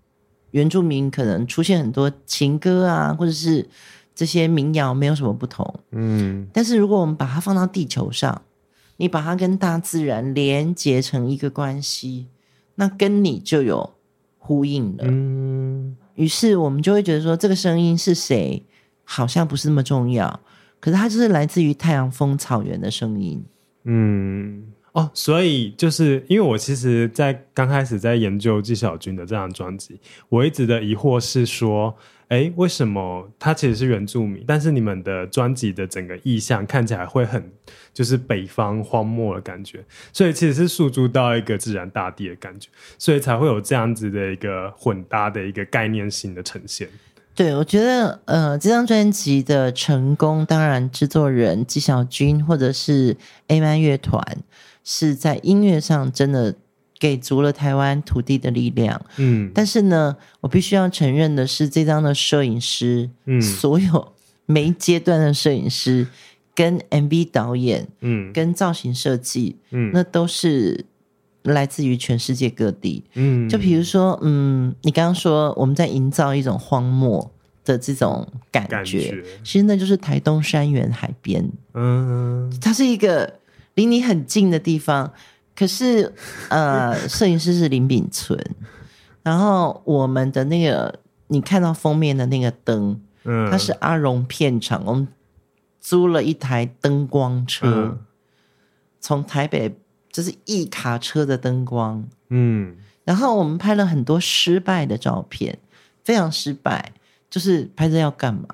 [0.53, 3.69] 原住民可能出现很多情歌啊，或者是。
[4.19, 8.43] 这些民谣没有什么不同，嗯，但是如果我们把它放到地球上，
[8.97, 12.27] 你把它跟大自然连接成一个关系，
[12.75, 13.95] 那跟你就有
[14.37, 18.67] 呼应了，嗯，于是我们就会觉得说，这个声音是谁，
[19.05, 20.41] 好像不是那么重要，
[20.81, 23.45] 可是它就是来自于太阳风草原的声音，
[23.85, 24.65] 嗯，
[24.99, 31.97] 哦，所以就是因为我其实，在刚开始在研究纪晓君的这张专辑，我一直的疑惑是说。
[32.29, 34.45] 哎，为什么他其实是原住民？
[34.47, 37.43] 但是你们的专辑的整个意象看起来会很
[37.95, 39.83] 就是北方荒漠的感觉，
[40.13, 46.87] 所以其实是诉诸到一个自然大地的感觉，所以才会有这样子的一个混搭的一个概念性的呈现。
[47.35, 54.21] 对，我觉得呃，这张专辑的成功，当然制作人纪晓君或者是 A Man 乐团
[54.88, 56.55] 是在音乐上真的。
[57.01, 64.12] 给足了台湾土地的力量，嗯，但是呢，我必须要承认的是，这张的摄影师，嗯，所有
[64.46, 66.09] 每一阶段的摄影师
[66.57, 70.85] 跟 MV 导演，嗯，跟造型设计，嗯，那都是
[71.44, 77.31] 来自于全世界各地，嗯，就比如说，嗯，你刚刚说我们在营造一种荒漠
[77.64, 83.38] 的这种感觉，感觉其实那就是台东山原海边，嗯，它是一个
[83.79, 85.12] 离你很近的地方。
[85.55, 86.12] 可是，
[86.49, 88.37] 呃， 摄影师是林炳存，
[89.23, 95.07] 然后我们的那个你看到封面的那个灯，嗯，它是阿荣片场，我们
[95.81, 97.99] 租了一台灯光车，嗯，
[99.01, 99.73] 从台北
[100.11, 105.57] 就是一卡车的灯光，嗯，然后我们拍了很多失败的照片，
[106.05, 106.93] 非常失败，
[107.31, 108.47] 就是拍这要干嘛？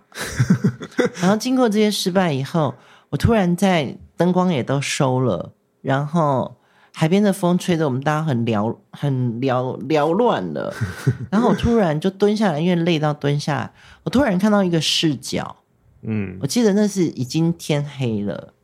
[1.20, 2.74] 然后经过这些失败以后，
[3.10, 6.57] 我突然在灯光也都收了，然后
[6.92, 10.72] 海边的风吹得我们大家很缭 很缭缭乱了。
[11.31, 13.72] 然后我突然就蹲下来，因为累到蹲下来，
[14.05, 15.57] 我突然看到一个视角，
[16.03, 18.55] 嗯，我记得那是已经天黑了，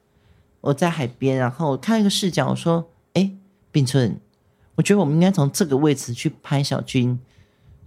[0.61, 3.33] 我在海边，然后我看一个视角，我说：“哎，
[3.73, 4.21] 秉存，
[4.77, 7.19] 我觉得我们应该从这个位置去拍小军，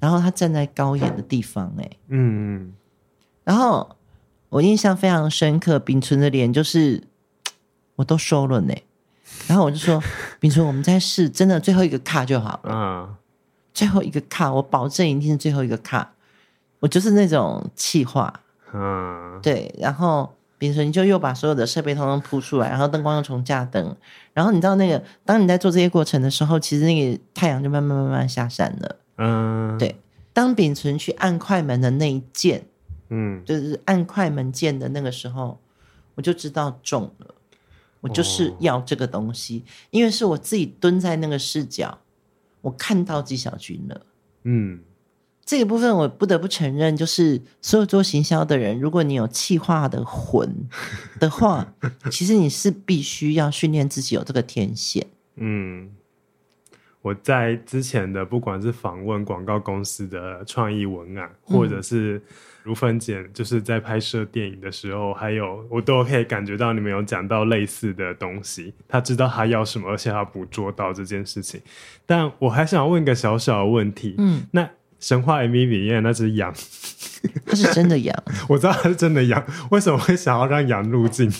[0.01, 2.73] 然后他站在高远的地方，哎，嗯嗯，
[3.45, 3.95] 然后
[4.49, 7.03] 我印象非常深刻，秉存的脸就是。”
[7.95, 8.73] 我都收了呢，
[9.47, 10.01] 然后我就说
[10.39, 12.71] ：“秉存，我们再试，真的最后一个卡就好了。
[12.73, 13.15] 嗯，
[13.73, 16.13] 最后一个卡，我保证一定是最后一个卡。
[16.79, 18.41] 我就是那种气话，
[18.73, 19.73] 嗯，对。
[19.79, 23.95] 然后秉存就又把所有的设备通通铺出来，然后灯光又重架灯。
[24.33, 28.95] 然后你知道那个，当你在做这些过程的时候，其实那个太阳就慢慢慢慢下山了。
[29.17, 29.95] 嗯，对。
[30.33, 32.65] 当秉存去按快门的那一键，
[33.09, 35.59] 嗯，就是按快门键的那个时候，
[36.15, 37.35] 我就知道中了。”
[38.03, 41.97] 我就是要这个东西，因为是我自己蹲在那个视角，
[42.59, 44.05] 我看到纪晓君了。
[44.43, 44.81] 嗯，
[45.45, 50.67] 这个部分我不得不承认，就是所有做行销的人，如果你有气化的魂
[51.17, 51.73] 的话，
[52.11, 55.07] 其实你是必须要训练自己有这个天线。
[55.37, 55.89] 嗯，
[57.01, 62.21] 我在之前的不管是访问广告公司的创意文案，或者是。
[62.63, 68.73] 如芬姐就是在拍摄电影的时候，还有我都可以感觉到你们有讲到类似的东西。
[68.87, 71.61] 他知道他要什么，而且他捕捉到这件事情。
[72.05, 76.53] 但我还想问一个小小的问题，嗯，那神话 MV 里面那只羊，
[77.45, 78.23] 它是真的羊？
[78.47, 81.31] 我知道它是真的羊，为什么会想要让羊入镜？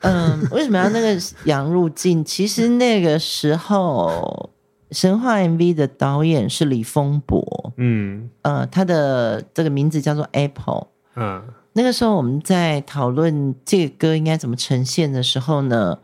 [0.00, 2.24] 嗯，为什么要那个羊入镜？
[2.24, 4.50] 其实那个时候。
[4.90, 11.42] 神话 MV 的导演是李丰博，嗯，呃，他的这个名字叫做 Apple，嗯，
[11.74, 15.98] 那个时候我们在讨论这个歌应该怎么呈现的时候呢，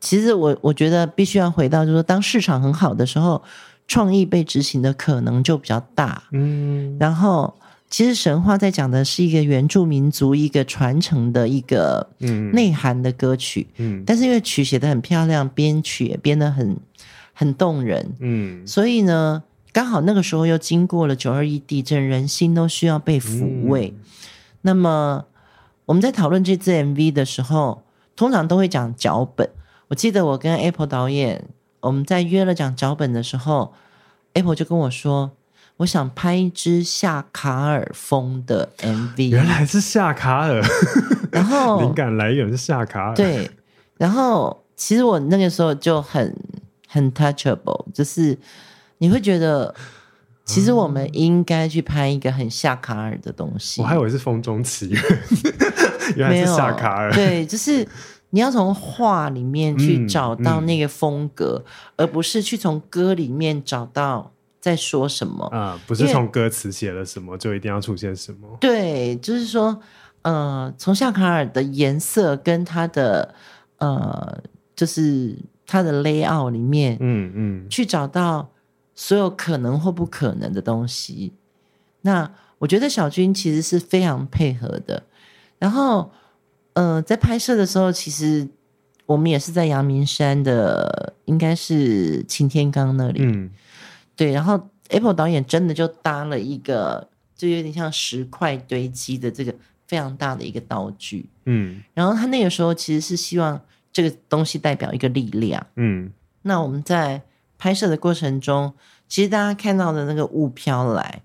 [0.00, 3.40] 其实我我觉得必须要回到，就是说当市场很好的时候，
[3.86, 7.54] 创意被执行的可能就比较大，嗯，然后
[7.88, 12.50] 其实神话在讲的是一个原住民族一个传承的一个嗯。
[12.50, 16.76] 内涵的歌曲，嗯，但是因为曲写的很漂亮，编曲也编的很。
[17.38, 23.94] 很动人，嗯，所以呢，刚好那个时候又经过了九二一地震，人心都需要被抚慰。
[23.96, 24.04] 嗯、
[24.62, 25.24] 那么
[25.86, 27.84] 我们在讨论这支 MV 的时候，
[28.16, 29.48] 通常都会讲脚本。
[29.86, 31.44] 我记得我跟 Apple 导演，
[31.78, 33.72] 我们在约了讲脚本的时候
[34.32, 35.30] ，Apple 就跟我说，
[35.76, 39.28] 我想拍一支夏卡尔风的 MV。
[39.28, 40.60] 原来是夏卡尔，
[41.30, 43.14] 然后灵感来源是夏卡尔。
[43.14, 43.48] 对，
[43.96, 46.34] 然后其实我那个时候就很。
[46.90, 48.36] 很 touchable，就是
[48.96, 49.74] 你会觉得，
[50.46, 53.82] 其实我们应该去拍一个很夏卡尔的东西。
[53.82, 55.02] 我还以为是风中奇缘，
[56.16, 57.12] 原来是夏卡尔。
[57.12, 57.86] 对，就是
[58.30, 68.56] 你要从画里面去找到那个风格，嗯嗯、而不是去从歌里面找到在说什么啊、嗯，不是从歌词写了什么就一定要出现什么。
[68.58, 69.78] 对，就是说，
[70.22, 73.34] 呃，从夏卡尔的颜色跟他的
[73.76, 74.42] 呃，
[74.74, 75.36] 就是。
[75.70, 78.50] 它的 layout 里面，嗯嗯，去找到
[78.94, 81.34] 所有可能或不可能的东西。
[82.00, 85.02] 那我觉得小军其实是非常配合的。
[85.58, 86.10] 然后，
[86.72, 88.48] 呃，在拍摄的时候，其实
[89.04, 93.20] 我们也是在阳明山的，应该是擎天岗那里。
[93.22, 93.50] 嗯，
[94.16, 94.32] 对。
[94.32, 99.54] 然后 Apple 导演真的就搭了一个，就有点像石块堆积的这个
[99.86, 101.28] 非常大的一个道具。
[101.44, 103.60] 嗯，然后他那个时候其实是希望。
[103.92, 107.22] 这个东西代表一个力量，嗯，那我们在
[107.56, 108.74] 拍摄的过程中，
[109.08, 111.22] 其实大家看到的那个雾飘来，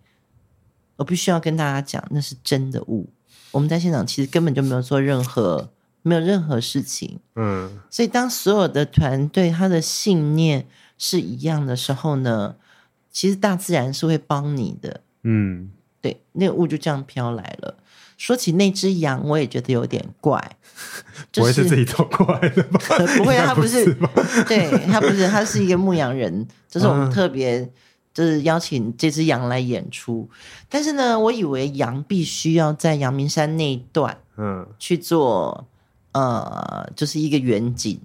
[0.95, 3.09] 我必须要跟大家讲，那是真的雾。
[3.51, 5.69] 我们在现场其实根本就没有做任何，
[6.01, 7.79] 没有任何事情，嗯。
[7.89, 10.65] 所以当所有的团队他的信念
[10.97, 12.55] 是一样的时候呢，
[13.11, 15.69] 其实大自然是会帮你的，嗯，
[16.01, 17.77] 对，那个雾就这样飘来了。
[18.17, 20.39] 说起那只羊，我也觉得有点怪，
[21.31, 22.79] 就是、不会是自己走过来的吧？
[23.17, 27.67] 不会，他不是，不是对他不是，他是一个牧羊人，就是我们特别
[28.13, 30.29] 就是邀请这只羊来演出。
[30.31, 30.37] 嗯、
[30.69, 35.67] 但是呢，我以为羊必须要在阳明山那一段，嗯，去做
[36.13, 37.99] 呃，就是一个远景。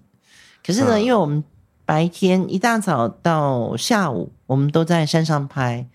[0.66, 1.44] 可是呢，嗯、因为我们
[1.84, 5.86] 白天一大早到下午，我们都在山上拍，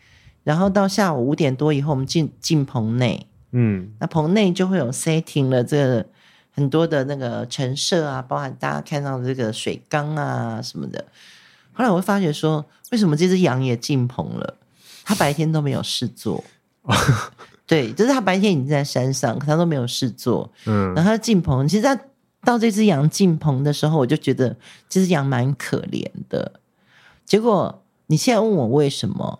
[0.43, 3.27] 然后到下午五点多以后，我们进进棚内。
[3.53, 6.05] 嗯，那棚内就会有 setting 了，这个
[6.51, 11.05] 很多的那个陈设啊，包含大家看到的这个水缸啊什么的。
[11.71, 14.57] 后来我会发觉说，为什么这只羊也进棚了？
[15.03, 16.43] 它白天都没有事做。
[17.65, 20.51] 对，就是他白天已经在山上，可他都没有事做。
[20.65, 21.97] 嗯，然后他进棚，其实他
[22.43, 24.55] 到这只羊进棚的时候，我就觉得
[24.89, 26.59] 这只羊蛮可怜的。
[27.25, 29.39] 结果你现在问我为什么，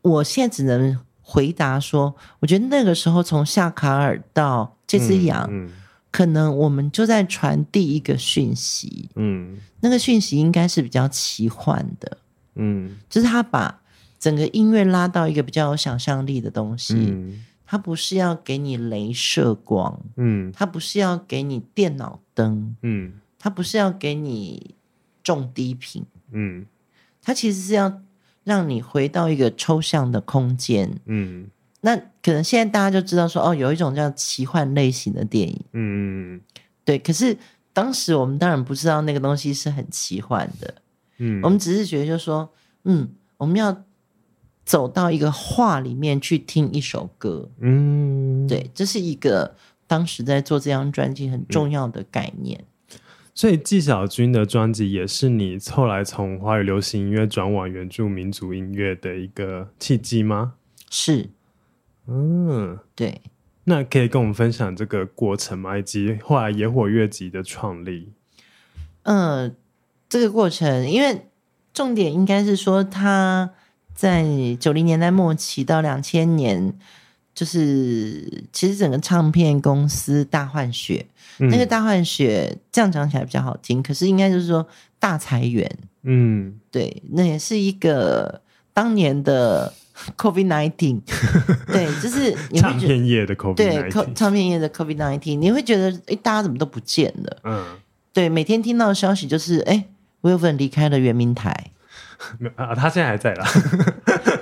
[0.00, 0.98] 我现在只能
[1.30, 5.72] 回答说，我觉得那个时候从夏卡尔到这只羊，嗯嗯、
[6.10, 12.16] 可能我们就在传递一个讯息，嗯，那个讯息应该是比较奇幻的，
[12.54, 13.82] 嗯，就是他把
[14.18, 16.94] 整个音乐拉到一个比较有想象力的东西。
[16.94, 17.44] 嗯。
[17.70, 24.74] 它不是要给你镭射光，嗯，它不是要给你电脑灯，嗯，它不是要给你
[25.22, 26.64] 重低频，嗯，
[27.22, 28.00] 它其实是要
[28.48, 31.46] 让你回到一个抽象的空间，嗯，
[31.82, 36.40] 那可能现在大家就知道说，哦，有一种叫奇幻类型的电影，嗯，
[36.84, 37.36] 对，可是
[37.72, 40.74] 当时我们当然不知道那个东西是很奇幻的，
[41.18, 42.50] 嗯，我们只是觉得就说，
[42.84, 43.84] 嗯，我们要。
[44.68, 52.62] 走到一个画里面去听一首歌，嗯，对，这是一个当时在做这张专辑很重要的概念。
[53.38, 60.54] 嗯、所以纪晓君的专辑也是你后来从华语流行音乐转往原住民族音乐的一个契机吗？
[60.90, 61.30] 是，
[62.08, 63.20] 嗯，对。
[63.64, 65.78] 那可以跟我们分享这个过程吗？
[65.78, 68.12] 以及后来野火乐集的创立？
[69.04, 69.54] 嗯、呃，
[70.08, 71.26] 这个过程，因为
[71.72, 73.50] 重点应该是说他。
[73.94, 74.24] 在
[74.60, 76.78] 九零年代末期到两千年，
[77.38, 81.06] 就是其实整个唱片公司大换血，
[81.38, 84.66] 嗯、那个大换血这样讲起来比较好听，可是应该就是说
[84.98, 85.70] 大裁员。
[86.02, 88.40] 嗯，对，那也是一个
[88.74, 89.72] 当年的
[90.18, 91.00] COVID nineteen，
[91.72, 97.36] 对，就是唱片业的 COVID，对，唱片业的 COVID nineteen，你会觉得哎，大家怎么都不见了？
[97.44, 97.64] 嗯，
[98.12, 99.84] 对，每天听到的消息就是哎，
[100.22, 101.70] 魏有芬离开了圆明台。
[102.56, 103.46] 啊，他现在还在啦。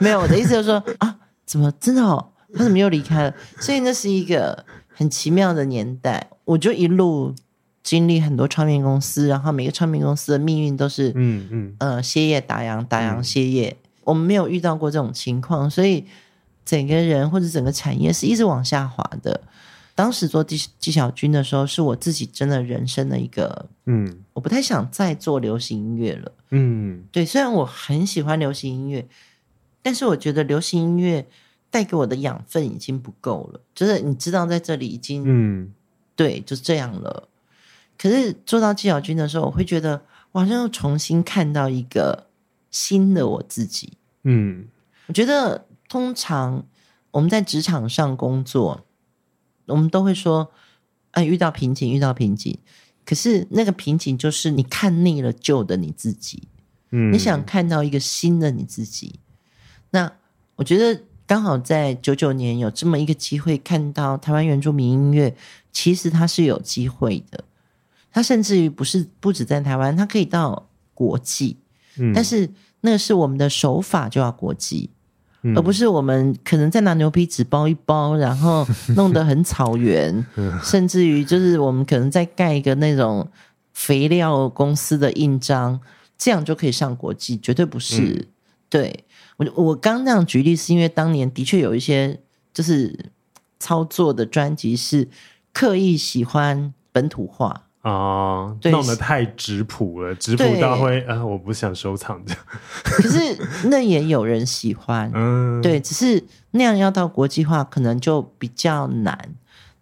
[0.00, 2.32] 没有，我的意思就是说啊，怎么真的哦？
[2.56, 3.34] 他怎么又离开了？
[3.60, 6.30] 所以那是一个很奇妙的年代。
[6.44, 7.34] 我就一路
[7.82, 13.68] 经历很多唱片公司，然后每个唱片公司的命运都是嗯嗯呃歇业打烊，打烊歇业。
[13.68, 16.04] 嗯、我们没有遇到过这种情况，所以
[16.64, 19.40] 整个人或者整个产业是一直往下滑的。
[19.94, 29.08] 当时做纪纪晓君的时候，是我自己真的人生的一个，嗯，我不太想再做流行音乐了，嗯，对，虽然我很喜欢流行音乐，
[29.82, 31.26] 但是我觉得流行音乐
[31.70, 35.72] 带给我的养分已经不够了，就是你知道在这里已经，嗯，
[36.14, 37.28] 对，就这样了。
[37.98, 40.02] 可是做到纪晓君的时候，我会觉得
[40.32, 42.26] 我好像又重新看到一个
[42.70, 43.92] 新的我自己，
[44.24, 44.68] 嗯，
[45.06, 46.66] 我觉得通常
[47.10, 48.82] 我们在职场上工作。
[49.68, 50.52] 我们都会说，
[51.10, 52.56] 哎，遇到瓶颈，遇到瓶颈。
[53.04, 56.46] 可是那个瓶颈就是你看腻了旧的你自己，
[56.90, 59.18] 嗯，你想看到一个新的你自己。
[59.90, 60.12] 那
[60.54, 65.34] 我觉得刚好在九九年有这么一个机会，看到台湾原住民音乐，
[65.72, 67.44] 其实它是有机会的。
[68.12, 71.56] 它甚至于不是不止在台湾，它可以到国际。
[71.98, 72.48] 嗯，但是
[72.80, 74.90] 那个是我们的手法就要国际。
[75.54, 78.66] 而不是我们可能在拿牛皮纸包一包，然后
[78.96, 80.26] 弄得很草原，
[80.64, 83.24] 甚至于就是我们可能再盖一个那种
[83.72, 85.78] 肥料公司的印章，
[86.18, 88.02] 这样就可以上国际，绝对不是。
[88.02, 88.26] 嗯、
[88.68, 89.04] 对
[89.36, 92.20] 我，我刚那样举例是因为当年的确有一些
[92.52, 93.10] 就是
[93.58, 95.08] 操作的专辑是
[95.52, 97.62] 刻意喜欢本土化。
[97.82, 102.34] 啊，对弄得太直朴了，直朴到会啊，我不想收藏的。
[102.82, 103.38] 可是
[103.68, 109.16] 那也有人喜欢，嗯，对，只是那样要到国际化可能就比较难。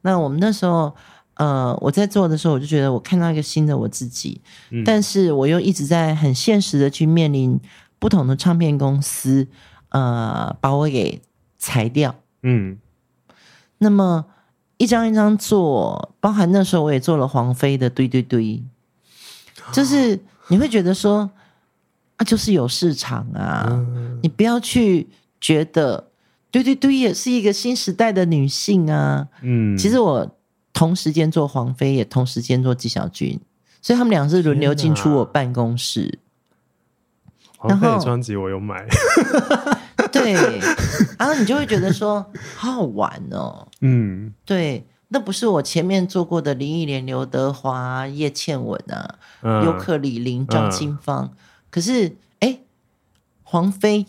[0.02, 0.94] 那我们那时候，
[1.36, 7.58] 呃，我在做的时候，我就觉得我看到一个新的我自己，嗯，但是我又一直在很现实的去面临
[8.04, 9.48] 不同的唱片公司，
[9.88, 11.22] 呃，把我给
[11.56, 12.76] 裁掉，嗯，
[13.78, 14.26] 那么。
[14.76, 18.60] 一张一张做，包含那时候我也做了黄飞的堆堆堆，
[19.72, 20.18] 就是
[20.50, 21.30] 你会觉得说
[22.16, 25.08] 啊，就是有市场啊，嗯、你不要去
[25.40, 26.10] 觉得
[26.50, 30.36] 堆堆堆也是一个新时代的女性啊，嗯，其实我
[30.72, 33.40] 同时间做黄飞，也同时间做纪晓君，
[33.80, 36.18] 所以他们俩是轮流进出我办公室。
[37.68, 38.86] 黄妃的专辑我有买。
[40.12, 40.32] 对，
[41.18, 43.66] 然后你就会觉得说 好好玩哦。
[43.80, 51.24] 嗯，对，那不是我前面做过的林忆莲、刘德华、叶倩文啊，嗯、尤克里林、张清芳。
[51.24, 51.36] 嗯、
[51.70, 52.60] 可是，哎，
[53.42, 54.06] 黄飞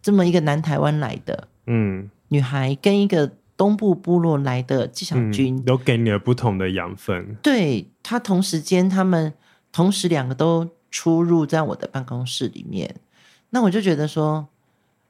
[0.00, 7.36] 这么一个南台湾来的嗯女孩，跟一个东部部落来的纪晓君，都、嗯、给你了不同的养分。
[7.42, 9.34] 对，他同时间，他们
[9.70, 12.94] 同时两个都出入在我的办公室里面，
[13.50, 14.46] 那我就觉得说。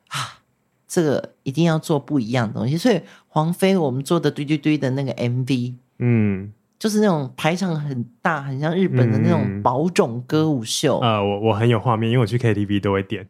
[0.09, 0.39] 啊，
[0.87, 10.99] 这个一定要做不一样的东西，所以黄飞我们做的堆堆堆的那个 MV，嗯，就是那种排场很大，很像日本的那种宝冢歌舞秀。
[10.99, 13.27] 啊、嗯呃，我我很有画面，因为我去 KTV 都会点。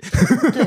[0.53, 0.67] 对，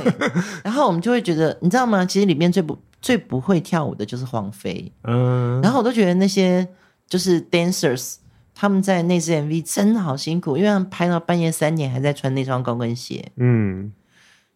[0.63, 2.03] 然后我们就会觉得，你知道吗？
[2.03, 4.91] 其实里面最不最不会跳舞的就是黄飞。
[5.03, 6.67] 嗯，然后我都觉得那些
[7.07, 8.15] 就是 dancers，
[8.59, 13.31] 他们在那支 MV 真的好辛苦，因为他们拍到半夜三点还在穿那双高跟鞋。
[13.35, 13.93] 嗯。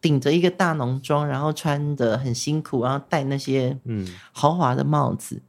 [0.02, 5.36] 顶着一个大浓妆，然后穿的很辛苦，然后戴那些嗯豪华的帽子。
[5.36, 5.42] 嗯、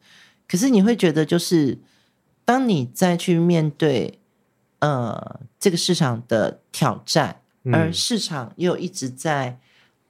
[0.46, 1.78] 可是你会觉得，就是
[2.44, 4.18] 当你再去面对
[4.80, 9.58] 呃这个市场的挑战，嗯、而市场又一直在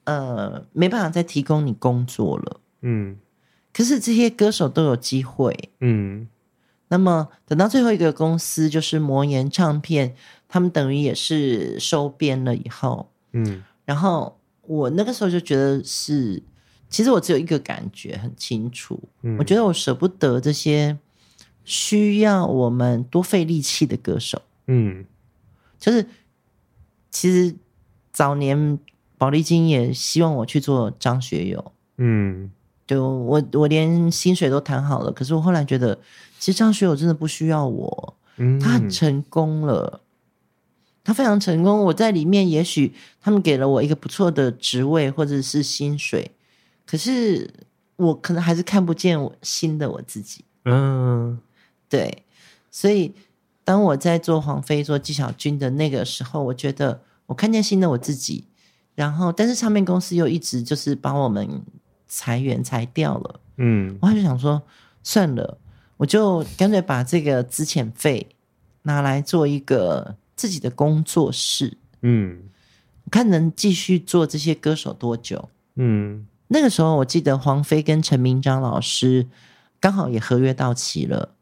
[0.03, 3.15] 呃没办法再提供你工作了，嗯。
[3.71, 6.27] 可是这些歌手都有机会，嗯。
[6.93, 10.15] 那么等到最后一个公司就是魔岩唱片，
[10.47, 13.63] 他们等于也是收编了以后，嗯。
[13.83, 16.43] 然后我那个时候就觉得是，
[16.89, 20.95] 其实我只有一个感觉很清楚，嗯，我觉得我舍不得这些
[21.63, 25.03] 需要我们多费力气的歌手，嗯，
[25.79, 26.05] 就是
[27.09, 27.55] 其实
[28.11, 28.77] 早年
[29.17, 32.51] 宝丽金也希望我去做张学友，嗯，
[32.85, 35.97] 就我我连薪水都谈好了，可是我后来觉得，
[36.39, 40.01] 其实张学友真的不需要我，嗯，他很成功了。
[41.05, 46.31] 他非常成功，我在里面，也许他们给了我一个不错的职位或者是薪水，
[46.85, 47.53] 可是
[47.97, 50.45] 我可能还是看不见我新的我自己。
[50.63, 51.37] 嗯，
[51.89, 52.23] 对，
[52.71, 53.13] 所以
[53.65, 58.45] 当我在做黄妃、做纪晓君的那个时候，我觉得我看见新的我自己，
[58.95, 61.61] 然后但是唱片公司又一直就是把我们
[62.15, 63.39] 裁员裁掉了。
[63.57, 64.61] 嗯，我就想说
[65.03, 65.57] 算了，
[65.97, 68.27] 我就干脆把这个资遣费
[68.83, 70.15] 拿来做一个。
[70.35, 72.39] 自己的工作室，嗯，
[73.11, 79.27] 看能继续做这些歌手多久，嗯，那个时候我记得黄飞跟陈明章老师
[79.79, 81.35] 刚好也合约到期了，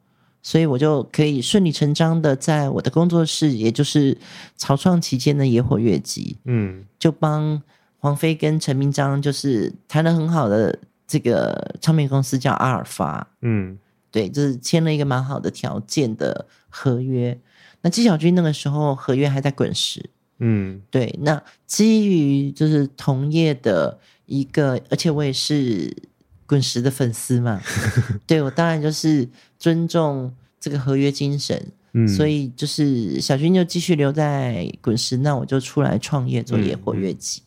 [0.43, 4.17] 所以我就可以顺理成章的在我的工作室，也就是
[4.57, 7.59] 草创期间的野火乐集，嗯，就帮
[8.01, 13.77] 黄飞跟陈明章就是谈的很好的这个唱片公司叫阿尔法，嗯，
[14.09, 17.39] 对，就是签了一个蛮好的条件的合约。
[17.83, 20.03] 那纪晓君那个时候合约还在滚石，
[20.39, 21.15] 嗯，对。
[21.21, 25.95] 那基于就是同业的一个，而且我也是
[26.47, 27.61] 滚石的粉丝嘛，
[28.25, 29.29] 对，我当然就是
[29.59, 37.43] 尊重这个合约精神，嗯，所以就是小君就继续留在滚石，那我就出来创业做野火乐集。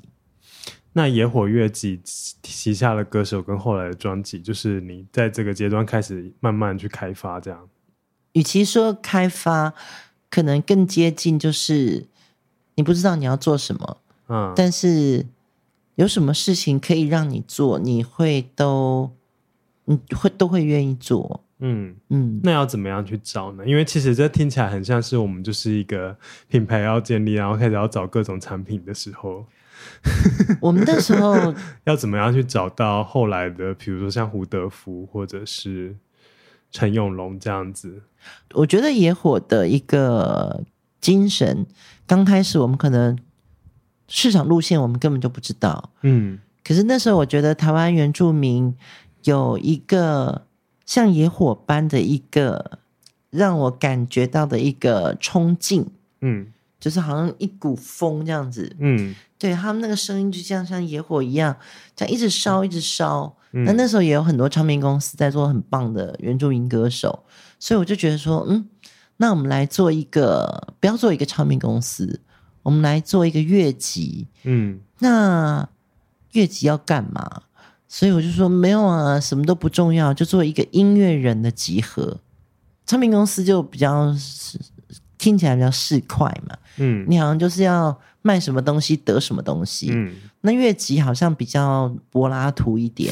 [0.94, 0.96] 嗯。
[0.96, 7.68] 那野火乐季旗下的歌手跟后来的专辑，就是你在这个阶段开始慢慢去开发，这样。
[8.32, 9.74] 与其说开发。
[10.30, 12.08] 可能更接近，就是
[12.74, 15.24] 你不知道你要做什么，嗯，但是
[15.94, 19.12] 有什么事情可以让你做，你会都
[19.84, 22.40] 你会都会愿意做，嗯嗯。
[22.42, 23.64] 那要怎么样去找呢？
[23.64, 26.16] 因为其实这听起来很像是我们就是一个
[26.48, 29.46] 品牌要建立，然后开始要找各种产品的时候。
[30.60, 31.54] 我们那时候
[31.84, 35.96] 要怎么样去找到后来的，比如说像胡德夫或者是。
[36.76, 38.02] 陈永龙这样子，
[38.54, 40.64] 我觉得野火的一个
[41.00, 41.64] 精神，
[42.04, 43.16] 刚开始我们可能
[44.08, 48.76] 市场路线我们根本就不知道，嗯，可是那时候我觉得台湾原住民
[49.22, 50.48] 有一个
[50.84, 52.80] 像野火般的一个
[53.30, 55.86] 让我感觉到的一个冲劲，
[56.22, 56.48] 嗯，
[56.84, 61.56] 就是好像一股风这样子，嗯，对他们那个声音就像像野火一样，
[61.96, 63.34] 这样一直烧一直烧。
[63.52, 67.24] 那那时候也有很多唱片公司在做很棒的原住民歌手，
[67.58, 68.68] 所以我就觉得说，嗯，
[69.16, 72.20] 那我们来做一个，不要做一个唱片公司，
[72.62, 75.66] 我们来做一个乐集，嗯，那
[76.32, 77.44] 乐集要干嘛？
[77.88, 82.20] 所以我就说没有啊，什么都不重要，就做一个音乐人的集合。
[82.84, 84.14] 唱片公司就比较
[85.24, 90.12] 听起来比较市侩嘛，嗯，你好像就是要卖什么东西得什么东西，嗯。
[90.42, 93.10] 那越级好像比较柏拉图一点，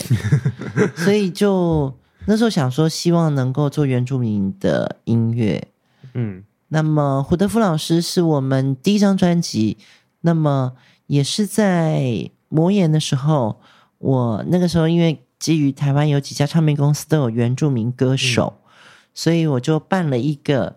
[0.94, 1.90] 所以就
[2.26, 5.68] 那时候想说，希望能够做原住民的音乐。
[6.12, 9.78] 嗯，那么胡德夫老师是我们第一张专辑，
[10.20, 10.74] 那么
[11.06, 13.58] 也是在魔岩的时候，
[13.96, 18.68] 我那个时候因为基于台湾有几家唱片公司都有原住民歌手，嗯、
[19.14, 20.76] 所以我就办了一个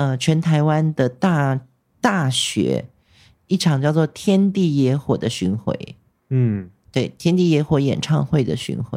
[0.00, 1.60] 呃全台湾的大
[2.00, 2.86] 大学。
[3.50, 5.96] 一场叫做《天地野火》的巡回，
[6.28, 8.96] 嗯，对，《天地野火》演唱会的巡回。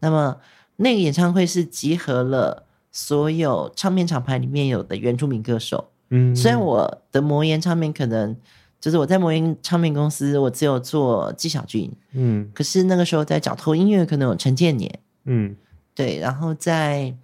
[0.00, 0.38] 那么
[0.76, 5.90] 那个演唱会是集合了所有唱片厂牌里面有的原住民歌手。
[6.08, 8.34] 嗯，虽然我的魔岩唱片可能
[8.80, 15.54] 就是我在魔岩唱片公司，我只有做纪晓君，嗯，可是那个时候在角头音乐可能有陈建年，嗯，
[15.94, 17.14] 对，然后在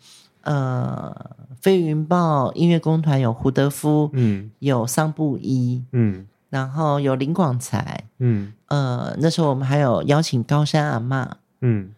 [0.42, 1.14] 呃，
[1.60, 11.90] 飞云豹音乐工团有胡德夫，嗯，有桑布伊，嗯，然后有林广才，嗯，呃，那时候我们还有邀请高山阿妈，嗯，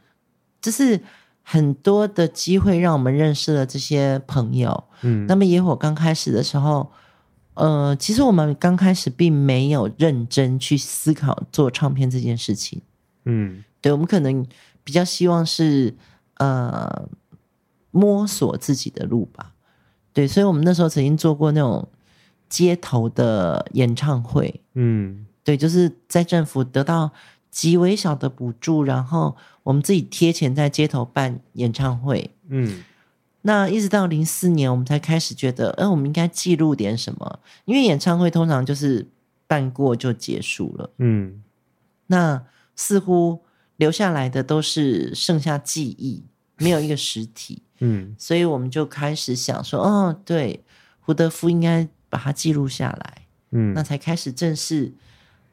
[0.61, 1.01] 就是
[1.43, 6.91] 很多的机会让我们认识了这些朋友，嗯，那么野火刚开始的时候。
[7.55, 12.81] 呃，其实我们刚开始并没有认真去思考做唱片这件事情。
[13.27, 14.47] 嗯，对，我们可能
[14.83, 15.95] 比较希望是
[16.39, 17.07] 呃
[17.93, 19.53] 摸索自己的路吧。
[20.13, 21.89] 对，所以我们那时候曾经做过那种
[22.49, 24.61] 街头的演唱会。
[24.75, 27.13] 嗯，对，就是在政府得到
[27.51, 32.35] 极微小的补助，然后我们自己贴钱在街头办演唱会。
[32.49, 32.83] 嗯。
[33.45, 37.41] 那一直到零四年，我们才开始觉得，哎、呃，我们应该记录点什么？
[37.65, 39.09] 因为演唱会通常就是
[39.49, 41.43] 办过就结束了，嗯。
[42.07, 42.45] 那
[42.77, 43.41] 似乎
[43.77, 46.23] 留下来的都是剩下记忆，
[46.63, 48.15] 没有一个实体，嗯。
[48.19, 50.63] 所以我们就开始想说，哦，对，
[51.01, 53.75] 胡德夫应该把它记录下来，嗯。
[53.75, 54.93] 那才开始正式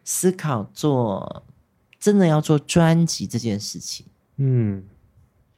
[0.03, 1.43] 思考做
[1.99, 4.05] 真的要做专辑这件事情，
[4.37, 4.83] 嗯。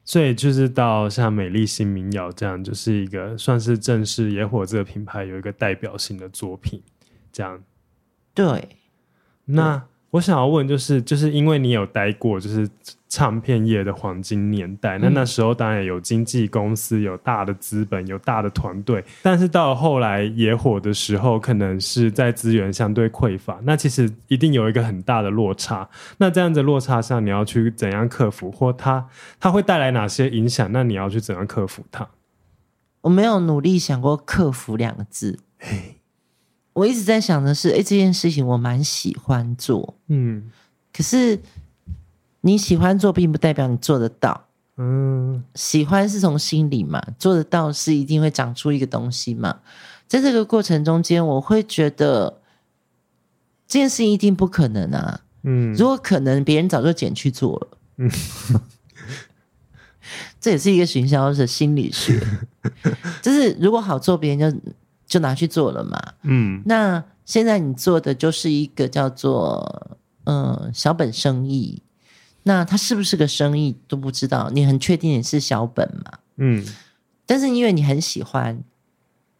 [0.04, 6.82] 所以就是到像美丽新民谣这样，就是一个算是正式野火这个品牌有一个代表性的作品，
[7.32, 7.62] 这样。
[8.34, 8.78] 对。
[9.44, 12.70] 那我想要问，就是就是因为你有待过，就是。
[13.14, 19.04] 唱片业的黄金年代，那那时候当然有经纪公司，有大的资本，有大的团队。
[19.20, 25.86] 但是到了后来野火的时候，可能是在资源相对匮乏，那其实一定有一个很大的落差。
[26.16, 29.06] 那这样子落差上，你要去怎样克服，或它
[29.38, 30.72] 它会带来哪些影响？
[30.72, 32.08] 那你要去怎样克服它？
[33.02, 35.38] 我没有努力想过克服两个字。
[35.58, 35.96] 嘿，
[36.72, 40.50] 我一直在想的是，哎，这件事情我蛮喜欢做，嗯，
[40.92, 41.38] 可是。
[42.44, 44.48] 你喜欢做，并不代表你做得到。
[44.76, 49.60] 嗯，喜欢是从心里嘛，做得到是一定会长出一个东西嘛。
[50.08, 52.40] 在这个过程中间，我会觉得
[53.68, 55.20] 这件事情一定不可能啊。
[55.44, 57.78] 嗯，如果可能，别人早就捡去做了。
[57.98, 58.10] 嗯，
[60.40, 62.20] 这也是一个行销的心理学，
[63.22, 64.72] 就是如果好做，别人就
[65.12, 66.00] 就拿去做了嘛。
[66.22, 71.82] 嗯，那现在你做的就是一个叫做嗯小本生意。
[72.44, 76.18] 那它是不是个生意都不知道，你很确定你是小本嘛？
[76.38, 76.64] 嗯，
[77.26, 78.64] 但是因为你很喜欢，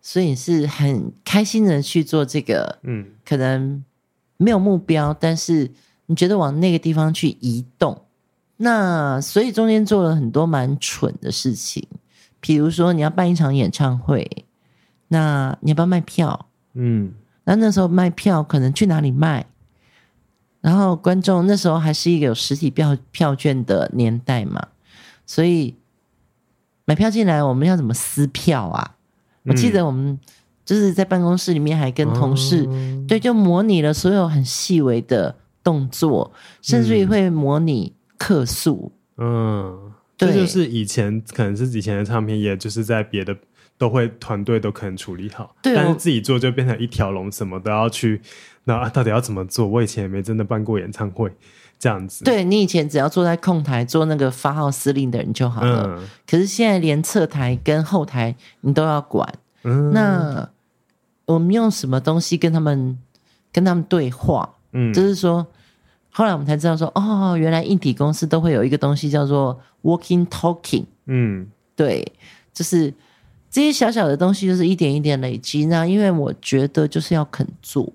[0.03, 2.79] 所以你是很开心的去做这个。
[2.83, 3.83] 嗯，可能
[4.37, 5.71] 没有目标，但是
[6.05, 8.03] 你觉得往那个地方去移动，
[8.59, 11.89] 那所以中间做了很多蛮蠢的事情，
[12.41, 14.45] 比如说你要办一场演唱会，
[15.13, 16.49] 那你要不要卖票？
[16.73, 17.13] 嗯，
[17.45, 19.47] 那那时候卖票可能去哪里卖？
[20.63, 24.69] 然后观众那时候还是一个有实体票票券的年代嘛，
[25.27, 25.75] 所以
[26.87, 28.95] 买票进来我们要怎么撕票啊？
[29.45, 30.19] 嗯、我记得我们
[30.65, 36.33] 就是在办公室里面还跟同事、哦、对，就模拟了所有很细微的动作，
[36.63, 38.93] 甚至于会模拟客诉。
[39.19, 43.37] 嗯，这就是以前可能是以前的唱片业，就是在别的
[43.83, 48.23] 都会团队都可能处理好，对、哦，但是自己做就变成一条龙，什么都要去。
[48.63, 49.67] 那到底要怎么做？
[49.67, 51.29] 我以前也没真的办过演唱会，
[51.81, 52.23] 这样子。
[52.23, 55.99] 对，你以前只要坐在控台做那个发号司令的人就好了。
[55.99, 59.29] 嗯、可是现在连侧台跟后台你都要管。
[59.65, 60.49] 嗯、那
[61.25, 62.97] 我们用什么东西跟他们
[63.53, 64.49] 跟他们对话？
[64.71, 65.45] 嗯，就是说，
[66.13, 70.85] 后来我们才知道说，哦，原来硬体公司都会有一个东西叫做 walking talking。
[71.07, 72.07] 嗯，对，
[72.55, 72.95] 就是
[73.53, 75.67] 这些小小的东西，就是一点一点累积。
[75.67, 77.93] 那因为我觉得就是要肯做。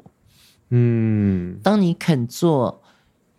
[0.69, 2.83] 嗯，当你肯做，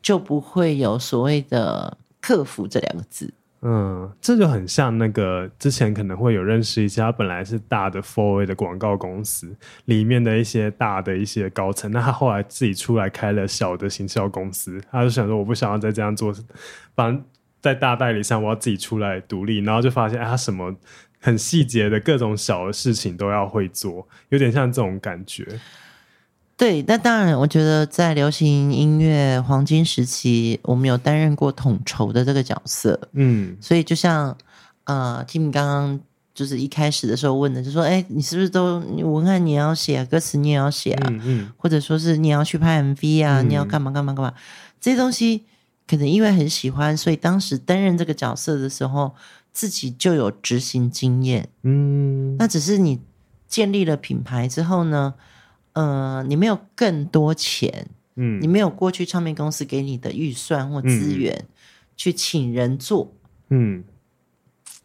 [0.03, 3.33] 就不会有所谓的克服这两个字。
[3.61, 9.53] 嗯，这就很像那个之前可能会有认识一家本来是大的 Four A 的广告公司
[9.87, 16.33] 里面的一些大的一些高层，那他后来自己出来开了小的行销公司，他就想说我不想要再这样做，
[16.95, 17.25] 反正
[17.61, 20.73] 在大代理上我要自己出来独立，然后就发现哎，他什么
[21.21, 25.61] 很细节的各种小的事情都要会做，有点像这种感觉。
[26.57, 33.01] 对，那当然，我觉得在流行音乐黄金时期，我们有担任过统筹的这个角色。
[33.13, 34.37] 嗯，所以就像
[34.85, 36.01] 呃，Tim 刚刚
[36.35, 41.07] 就是一开始的时候问的，就说：“哎，你是不是都文案你要写，歌词你也要写啊？
[41.11, 44.35] 嗯嗯，或者说是你要去拍 MV 啊，嗯、你要干嘛干嘛干嘛？
[44.81, 45.45] 这些东西
[45.87, 49.15] 可能因为很喜欢，所以当时担任这个角色的时候，
[49.59, 51.49] 自己就有执行经验。
[51.65, 53.01] 嗯，那只是你
[53.49, 55.15] 建立了品牌之后呢？”
[55.75, 61.47] 呃，你没有更多钱，嗯，你没有过去唱片公司给你的预算或资源，嗯，
[61.97, 63.13] 去请人做，
[63.51, 63.85] 嗯，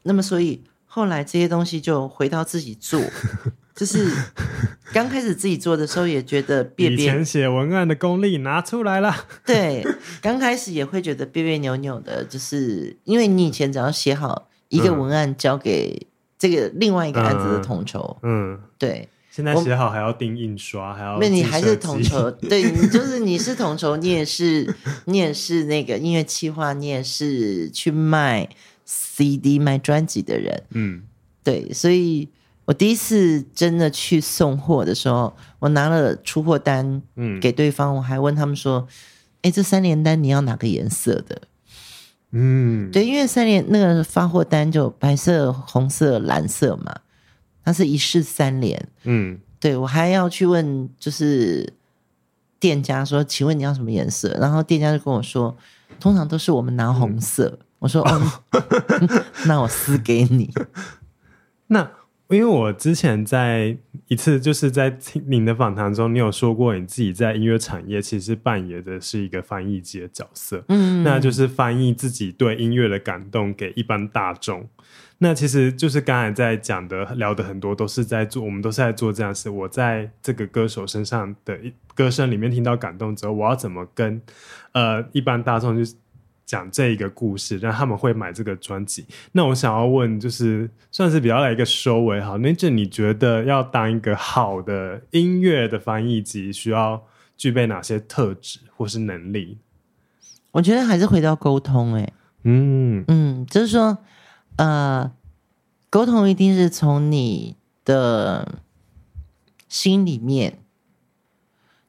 [0.03, 3.01] 那么所以后来这些东西就回到自己做，
[3.73, 4.07] 就是
[4.91, 9.15] 刚开始自己做的时候也觉得别别，以前写文案的功力拿出来了。
[9.45, 9.83] 对，
[10.21, 14.47] 刚开始也会觉得别别扭扭的，就是因为你以前只要写好
[14.77, 16.07] 一个文案交给
[16.37, 19.07] 这个另外一个案子的统筹，嗯，对。
[19.29, 28.47] 现在写好还要订印刷，还要那你还是统筹， 对，你就是你是统筹，你也是你也是那个音乐企划，你也是去卖
[28.85, 31.01] CD 卖专辑的人，嗯，
[31.43, 32.29] 对，所以
[32.65, 38.87] 我第一次真的去送货的时候，我拿了出货单，嗯，给对方，我还问他们说，
[39.41, 41.41] 哎，这三联单你要哪个颜色的？
[42.33, 46.93] 嗯，对，因为三联那个发货单就白色、红色、蓝色嘛。
[47.65, 51.71] 它是一式三联，嗯，对，我还要去问，就是
[52.59, 54.35] 店家说，请问你要什么颜色？
[54.37, 55.55] 然后店家就跟我说，
[55.97, 57.57] 通常都是我们拿红色。
[57.61, 58.21] 嗯、我说哦，
[59.47, 60.51] 那我撕给你。
[61.67, 61.89] 那
[62.33, 63.77] 因为我之前在
[64.07, 74.67] 一次就是在听您的访谈中，你有说过你自己在音乐产业其实扮演的是一个翻译机的角色，嗯，那就是翻译自己对音乐的感动给一般大众。
[75.19, 79.49] 那其实就是刚才在讲的、聊的很多，都是在做，我们都是在做这样的事。
[79.49, 81.57] 我在这个歌手身上的
[81.95, 84.21] 歌声里面听到感动之后，我要怎么跟
[84.73, 85.95] 呃一般大众去
[86.53, 89.05] 讲这一个故事，让他们会买这个专辑？
[89.31, 97.03] 那我想要问，就是算是比较来一个收尾好，那就你觉得要当一个好的音乐的翻译机，需要
[97.35, 99.57] 具备哪些特质或是能力？
[100.51, 103.97] 我觉得还是回到沟通、欸，哎，嗯嗯，就是说。
[104.55, 105.11] 呃，
[105.89, 108.59] 沟通一定是从你的
[109.67, 110.59] 心里面，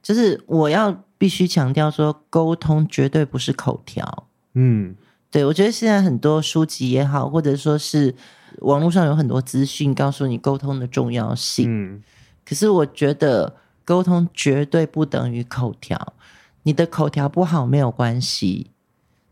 [0.03, 4.29] 就是我要必须强调说，沟通绝对不是口条。
[4.55, 4.95] 嗯，
[5.31, 8.15] 对，我觉得现在很多书籍也好，或者说是
[8.61, 11.67] 网络上有很多资讯告诉你沟通的重要性。
[11.69, 12.03] 嗯，
[12.45, 16.15] 可是我觉得沟通绝对不等于口条，
[16.63, 18.71] 你的口条不好没有关系。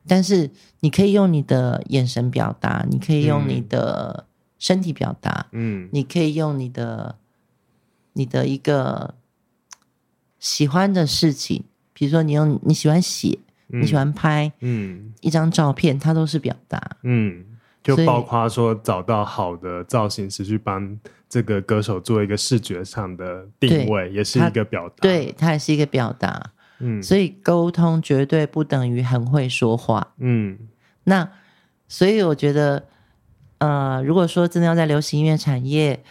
[0.08, 0.50] 但是
[0.80, 4.26] 你可以用你的眼神表达，你可以用你的
[4.58, 7.14] 身体表达，嗯，你可以用你的
[8.14, 9.14] 你的一个
[10.40, 11.62] 喜欢的事情，
[11.92, 17.44] 比如说你用你喜欢写，嗯、你喜欢拍，嗯，一张照片，它都是表达，嗯，
[17.82, 20.98] 就包括说找到好的造型师去帮
[21.28, 26.52] 这个歌手做一个视觉上的定位，也是一个表达，对，它也是一个表达。
[26.80, 30.14] 嗯，所以沟通绝对不等于很会说话。
[30.18, 30.58] 嗯，
[31.04, 31.30] 那
[31.86, 32.84] 所以我觉得，
[33.58, 36.02] 呃，如果说真的要在流行音乐产业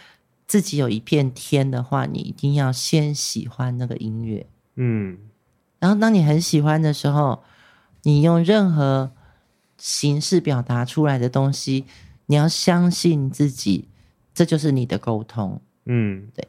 [0.46, 4.46] 自己有一片天的话，你一定要先喜欢那个音乐。
[4.76, 5.18] 嗯，
[5.78, 7.44] 然后当你很喜欢的时候，
[8.02, 9.12] 你用任何
[9.78, 11.86] 形式表达出来的东西，
[12.26, 13.88] 你要相信自己，
[14.32, 15.60] 这就是你的沟通。
[15.86, 16.48] 嗯，对。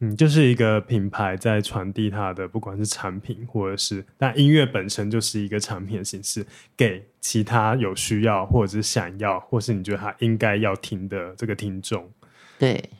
[0.00, 6.44] 嗯，就是一个品牌在传递它的，不管是产品或者是，但音乐本身就是一个产品的形式，
[6.76, 12.10] 给其他有需要或者是想要，或是你觉得他应该要听的这个听众。
[12.58, 12.90] 对，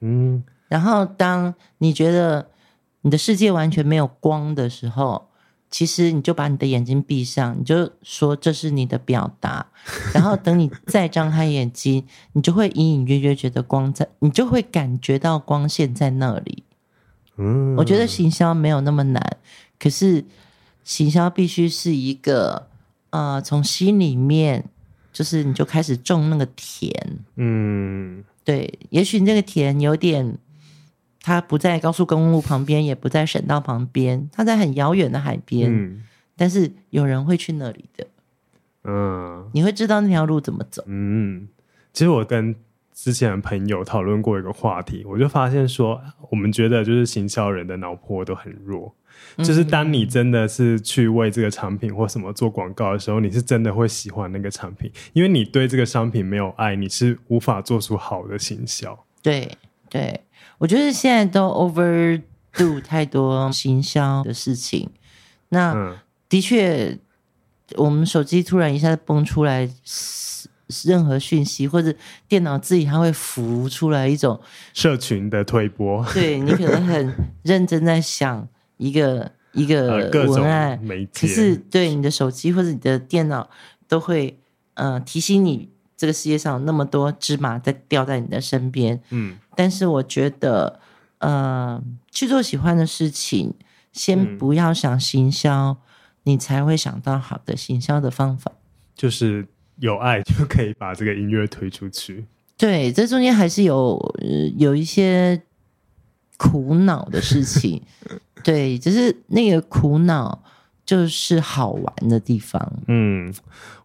[0.00, 0.44] 嗯。
[0.68, 2.48] 然后当你觉得
[3.00, 5.31] 你的世界完全没有光的时候，
[5.72, 9.66] 其实你就把你的眼睛闭上，你就说这是你的表达。
[10.14, 16.62] 然后等你 再张开眼睛，你就会隐隐约约觉得光在，你就会感觉到光线在那里。
[17.38, 19.38] 嗯，我觉得行销没有那么难，
[19.78, 20.22] 可是
[20.84, 22.68] 行销必须是一个
[23.08, 24.68] 呃，从心里面
[25.10, 26.92] 就是你就开始种那个田。
[27.36, 30.36] 嗯，对，也许这个田有点，
[31.22, 35.72] 它不在高速公路旁边，也不在省道旁边，它在很遥远的海边。
[35.72, 36.02] 嗯，
[36.36, 38.06] 但是有人会去那里的。
[38.84, 40.82] 嗯，你会知道那条路怎么走。
[40.86, 41.48] 嗯，
[41.92, 42.54] 其实我跟
[42.92, 48.92] 之前的朋友讨论过一个话题，我就发现说，我们觉得就是行销人的脑波都很弱。
[49.36, 58.98] 嗯，就是当你真的是去为这个产品或什么做广告的时候，你是真的会喜欢那个产品，因为你对这个商品没有爱，你是无法做出好的行销。
[59.22, 59.48] 对
[59.88, 60.20] 对，
[60.62, 64.88] 我觉得现在都 overdo 太多行销的事情。
[65.48, 65.98] 那、嗯、
[66.28, 66.96] 的确。
[67.78, 69.66] 我们手机突然一下子蹦出来
[70.84, 71.94] 任何讯息，或者
[72.28, 74.38] 电脑自己它会浮出来一种
[74.74, 76.04] 社群的推波。
[76.12, 78.46] 对，你可能很认真在想
[78.76, 80.78] 一个 一个文案，
[81.14, 83.48] 可是对你的手机或者你的电脑
[83.88, 84.38] 都会
[84.74, 89.00] 呃提醒你，这个世界上有那么多芝麻在掉在你的身边。
[89.08, 90.80] 嗯，但是我觉得
[91.18, 93.52] 呃去做喜欢的事情，
[93.92, 95.76] 先不要想行销。
[96.24, 98.52] 你才会想到好的行销的方法，
[98.94, 99.44] 就是
[99.80, 102.24] 有爱就可以把这个音乐推出去。
[102.56, 105.42] 对，这中间还是有、呃、有一些
[106.36, 107.82] 苦恼的事情，
[108.44, 110.44] 对，就是那个苦恼。
[110.92, 112.60] 就是好玩的地方。
[112.86, 113.32] 嗯，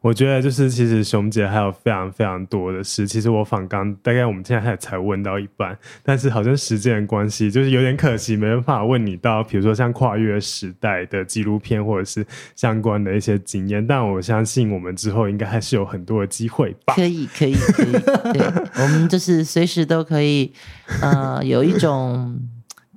[0.01, 3.07] 我觉得就是其实熊姐还有非常非常多的事。
[3.07, 12.27] 其实我访刚大概我们现在才问到一半，但是好像时间的关系，就是有点可惜，没办法问你到，比如说像跨越时代的纪录片，或者是
[12.57, 13.87] 相关的一些经验。
[13.87, 16.93] 但我相信我们之后应该还是有很多的机会吧。
[16.93, 17.91] 可以，可以，可以。
[18.33, 18.45] 对，
[18.83, 20.51] 我们就是随时都可以，
[21.01, 22.37] 呃，有一种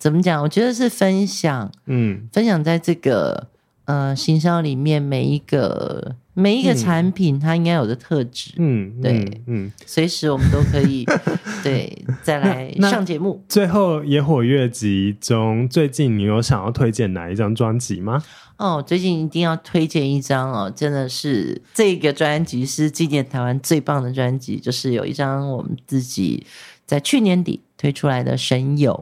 [0.00, 0.42] 怎么讲？
[0.42, 3.46] 我觉得是分享，嗯，分享在这个。
[3.90, 11.04] 呃，行销里面每一个每一个产品，它应该有的特质，嗯，对，嗯，随时我们都可以
[11.64, 13.42] 对再来上节目。
[13.48, 18.22] 最后，野火乐集中，最近你有想要推荐哪一张专辑吗？
[18.58, 26.46] 哦，最近一定要推荐一张哦，真的是这个专辑是纪念台湾最棒的专辑，就是有一张我们自己
[26.86, 28.92] 在去年底推出来的《神游》。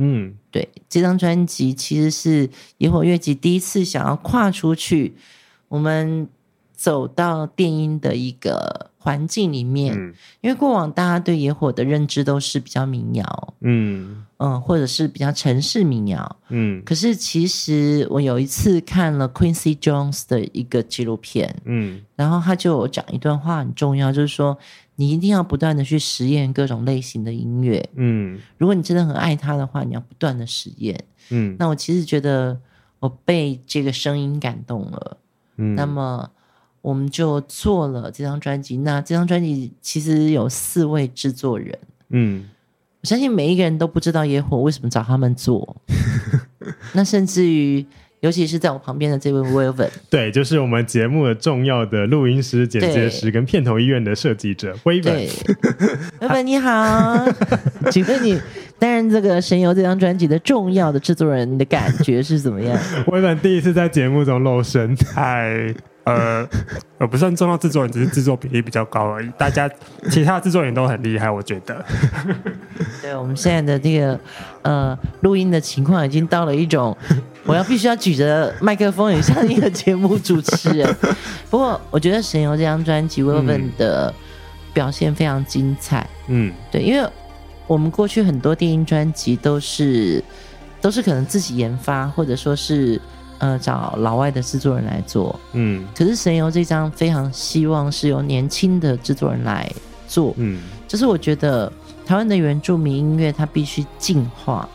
[0.00, 5.14] 嗯，对，这张专辑其实是野火乐集第一次想要跨出去，
[5.68, 6.28] 我们
[6.74, 14.24] 走到电音的一个环境里面，嗯、因为过往大家对野火的认知都是比较民谣，嗯。
[14.38, 24.58] 嗯，或者是比较城市民谣，嗯，可是其实我有一次看了 Quincy Jones 的一个纪录片，嗯，然后他就讲一段话很重要，就是说。
[25.00, 31.54] 你一定要不断的去实验各种类型的音乐，嗯，如果你真的很爱它的话，你要不断的实验，嗯。
[31.56, 32.58] 那我其实觉得
[32.98, 35.16] 我被这个声音感动了，
[35.56, 35.76] 嗯。
[35.76, 36.28] 那么
[36.82, 38.78] 我们就做了这张专辑。
[38.78, 41.78] 那这张专辑其实有四位制作人，
[42.08, 42.48] 嗯。
[43.00, 45.76] 我相信每一个人都不知道野火为什么找他们做，
[46.92, 47.86] 那甚至于。
[48.20, 55.30] 尤其是在我旁边的这位 Wilvin， 对，就是我们节目的重要的录音师、剪接师跟片头医院的设计者 Wilvin。
[56.20, 57.24] Wilvin 你好，
[57.92, 58.40] 请问你
[58.76, 62.76] 担任这个《神游》这张专辑的重要的制作人，你的感觉是怎么样？
[63.06, 66.48] Wilvin 第一次在节目中露身，太呃，
[66.96, 69.30] 呃，不算重要制作人，只是制作比例比较高而已。
[69.38, 69.70] 大家
[70.10, 71.84] 其他制作人都很厉害，我觉得。
[73.02, 74.18] 对，我们现在的这个
[74.62, 76.96] 呃录音的情况已经到了一种。
[77.48, 80.96] 我要必须要举着麦克风，很像一个节目主持人。
[81.48, 84.14] 不过，我觉得《神游》这张专辑，Wilvin 的
[84.74, 86.06] 表现非常精彩。
[86.26, 87.08] 嗯，对，因为
[87.66, 90.22] 我们过去很多电音专辑都是
[90.82, 93.00] 都是可能自己研发，或者说是
[93.38, 95.40] 呃找老外的制作人来做。
[95.54, 99.66] 嗯，可是《神游》这张非常希望是由年轻的制作人来
[100.06, 100.34] 做。
[100.36, 101.72] 嗯，就是我觉得
[102.04, 104.68] 台湾的原住民音乐它必须进化。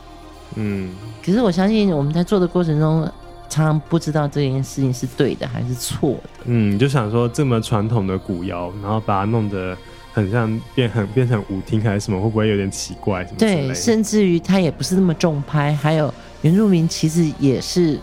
[0.55, 0.91] 嗯。
[1.25, 3.09] 可是我相信我们在做的过程中，
[3.49, 6.29] 常常不知道这件事情是对的还是错的。
[6.45, 9.77] 嗯，就想说这么传统的古谣，然后把它弄得
[10.11, 13.23] 很像变很变成舞厅还是什么，会不会有点奇怪？
[13.37, 17.97] 对，甚至于它也不是那么重拍，还有原住民其实也是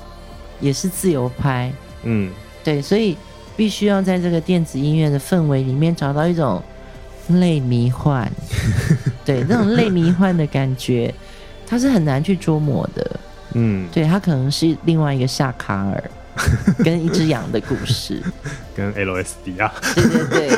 [0.60, 1.70] 也是自由拍。
[2.04, 2.32] 嗯，
[2.64, 3.16] 对，所以
[3.56, 6.62] 必须要在这个电子音乐的氛围里面找到一种
[7.28, 8.26] 类迷幻，
[9.26, 11.12] 对，那种类迷幻的感觉。
[11.70, 13.20] 他是很难去捉摸的，
[13.54, 16.02] 嗯，对，他可能是另外一个夏卡尔
[16.84, 18.20] 跟一只羊的故事，
[18.74, 20.50] 跟 LSD 啊，对对对，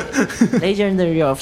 [0.75, 1.39] Legendary of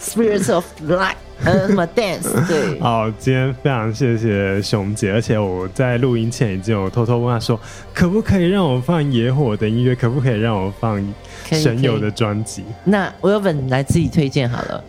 [0.00, 2.80] Spirits of Light，呃，什么 Dance，对。
[2.80, 7.60] 好，今天非常谢谢熊姐，而且我在录音前已经有偷偷问她说，
[7.92, 11.14] 可不可以让我放野火的音乐，可不可以让我放
[11.50, 12.64] 神游的专辑？
[12.84, 14.84] 那我有本来自己推荐好了，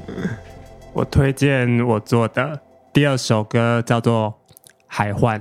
[0.93, 2.59] 我推荐我做的。
[2.91, 4.33] 第二首歌叫做
[4.87, 5.39] 《海幻》。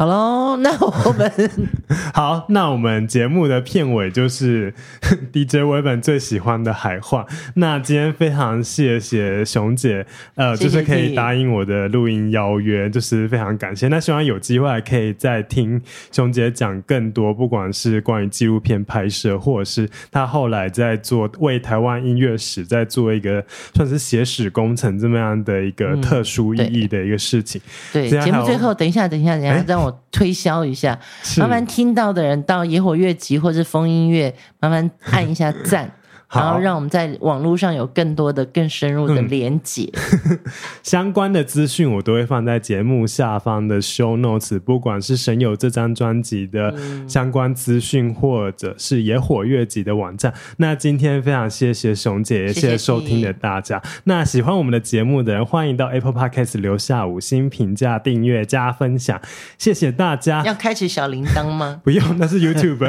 [0.00, 1.30] 好喽，那我们
[2.14, 4.72] 好，那我们节目的片尾就是
[5.30, 7.26] DJ Wilvin 最喜欢的海话。
[7.56, 13.88] 那今天非常谢谢熊姐，呃，谢谢就是可以答应我的录音邀约，就是非常感谢。
[13.88, 15.78] 那希望有机会可以再听
[16.10, 23.44] 熊姐讲更多，不管是关于纪录片拍摄，或者是她后来在做为台湾音乐史在做一个
[23.74, 27.60] 算是写史工程这么样的一个特殊意义的一个事情。
[27.92, 29.89] 嗯、对，节目最后，等一下，等一下，等一下，让我。
[30.10, 30.98] 推销一下，
[31.38, 35.90] 麻烦听到的人到野火乐集或是风音乐，麻烦按一下赞。
[36.32, 39.90] 然后让我们在网络上有更多的、更深入的连结。
[40.30, 40.38] 嗯、
[40.82, 46.74] 相关的资讯我都会放在节目下方的 show notes，不管是神游这张专辑的
[47.08, 50.32] 相关资讯，或者是野火乐集的网站。
[50.58, 53.82] 那今天非常谢谢熊姐，也谢谢收听的大家。
[54.04, 59.20] 那喜欢我们的节目的人，欢迎到 Apple Podcast 留下五星评价、订阅加分享，
[59.58, 60.42] 谢谢大家。
[60.44, 61.80] 要开启小铃铛吗？
[61.84, 62.88] 不用，那是 YouTube。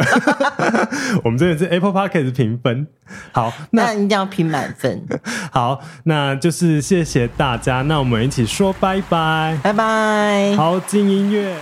[1.23, 2.87] 我们这里是 Apple Podcast 评分。
[3.33, 5.01] 好，那，一定要拼满分。
[5.51, 10.55] 好，那就是谢谢大家，那我们一起说拜拜，拜拜。
[10.55, 11.55] 好，进音乐。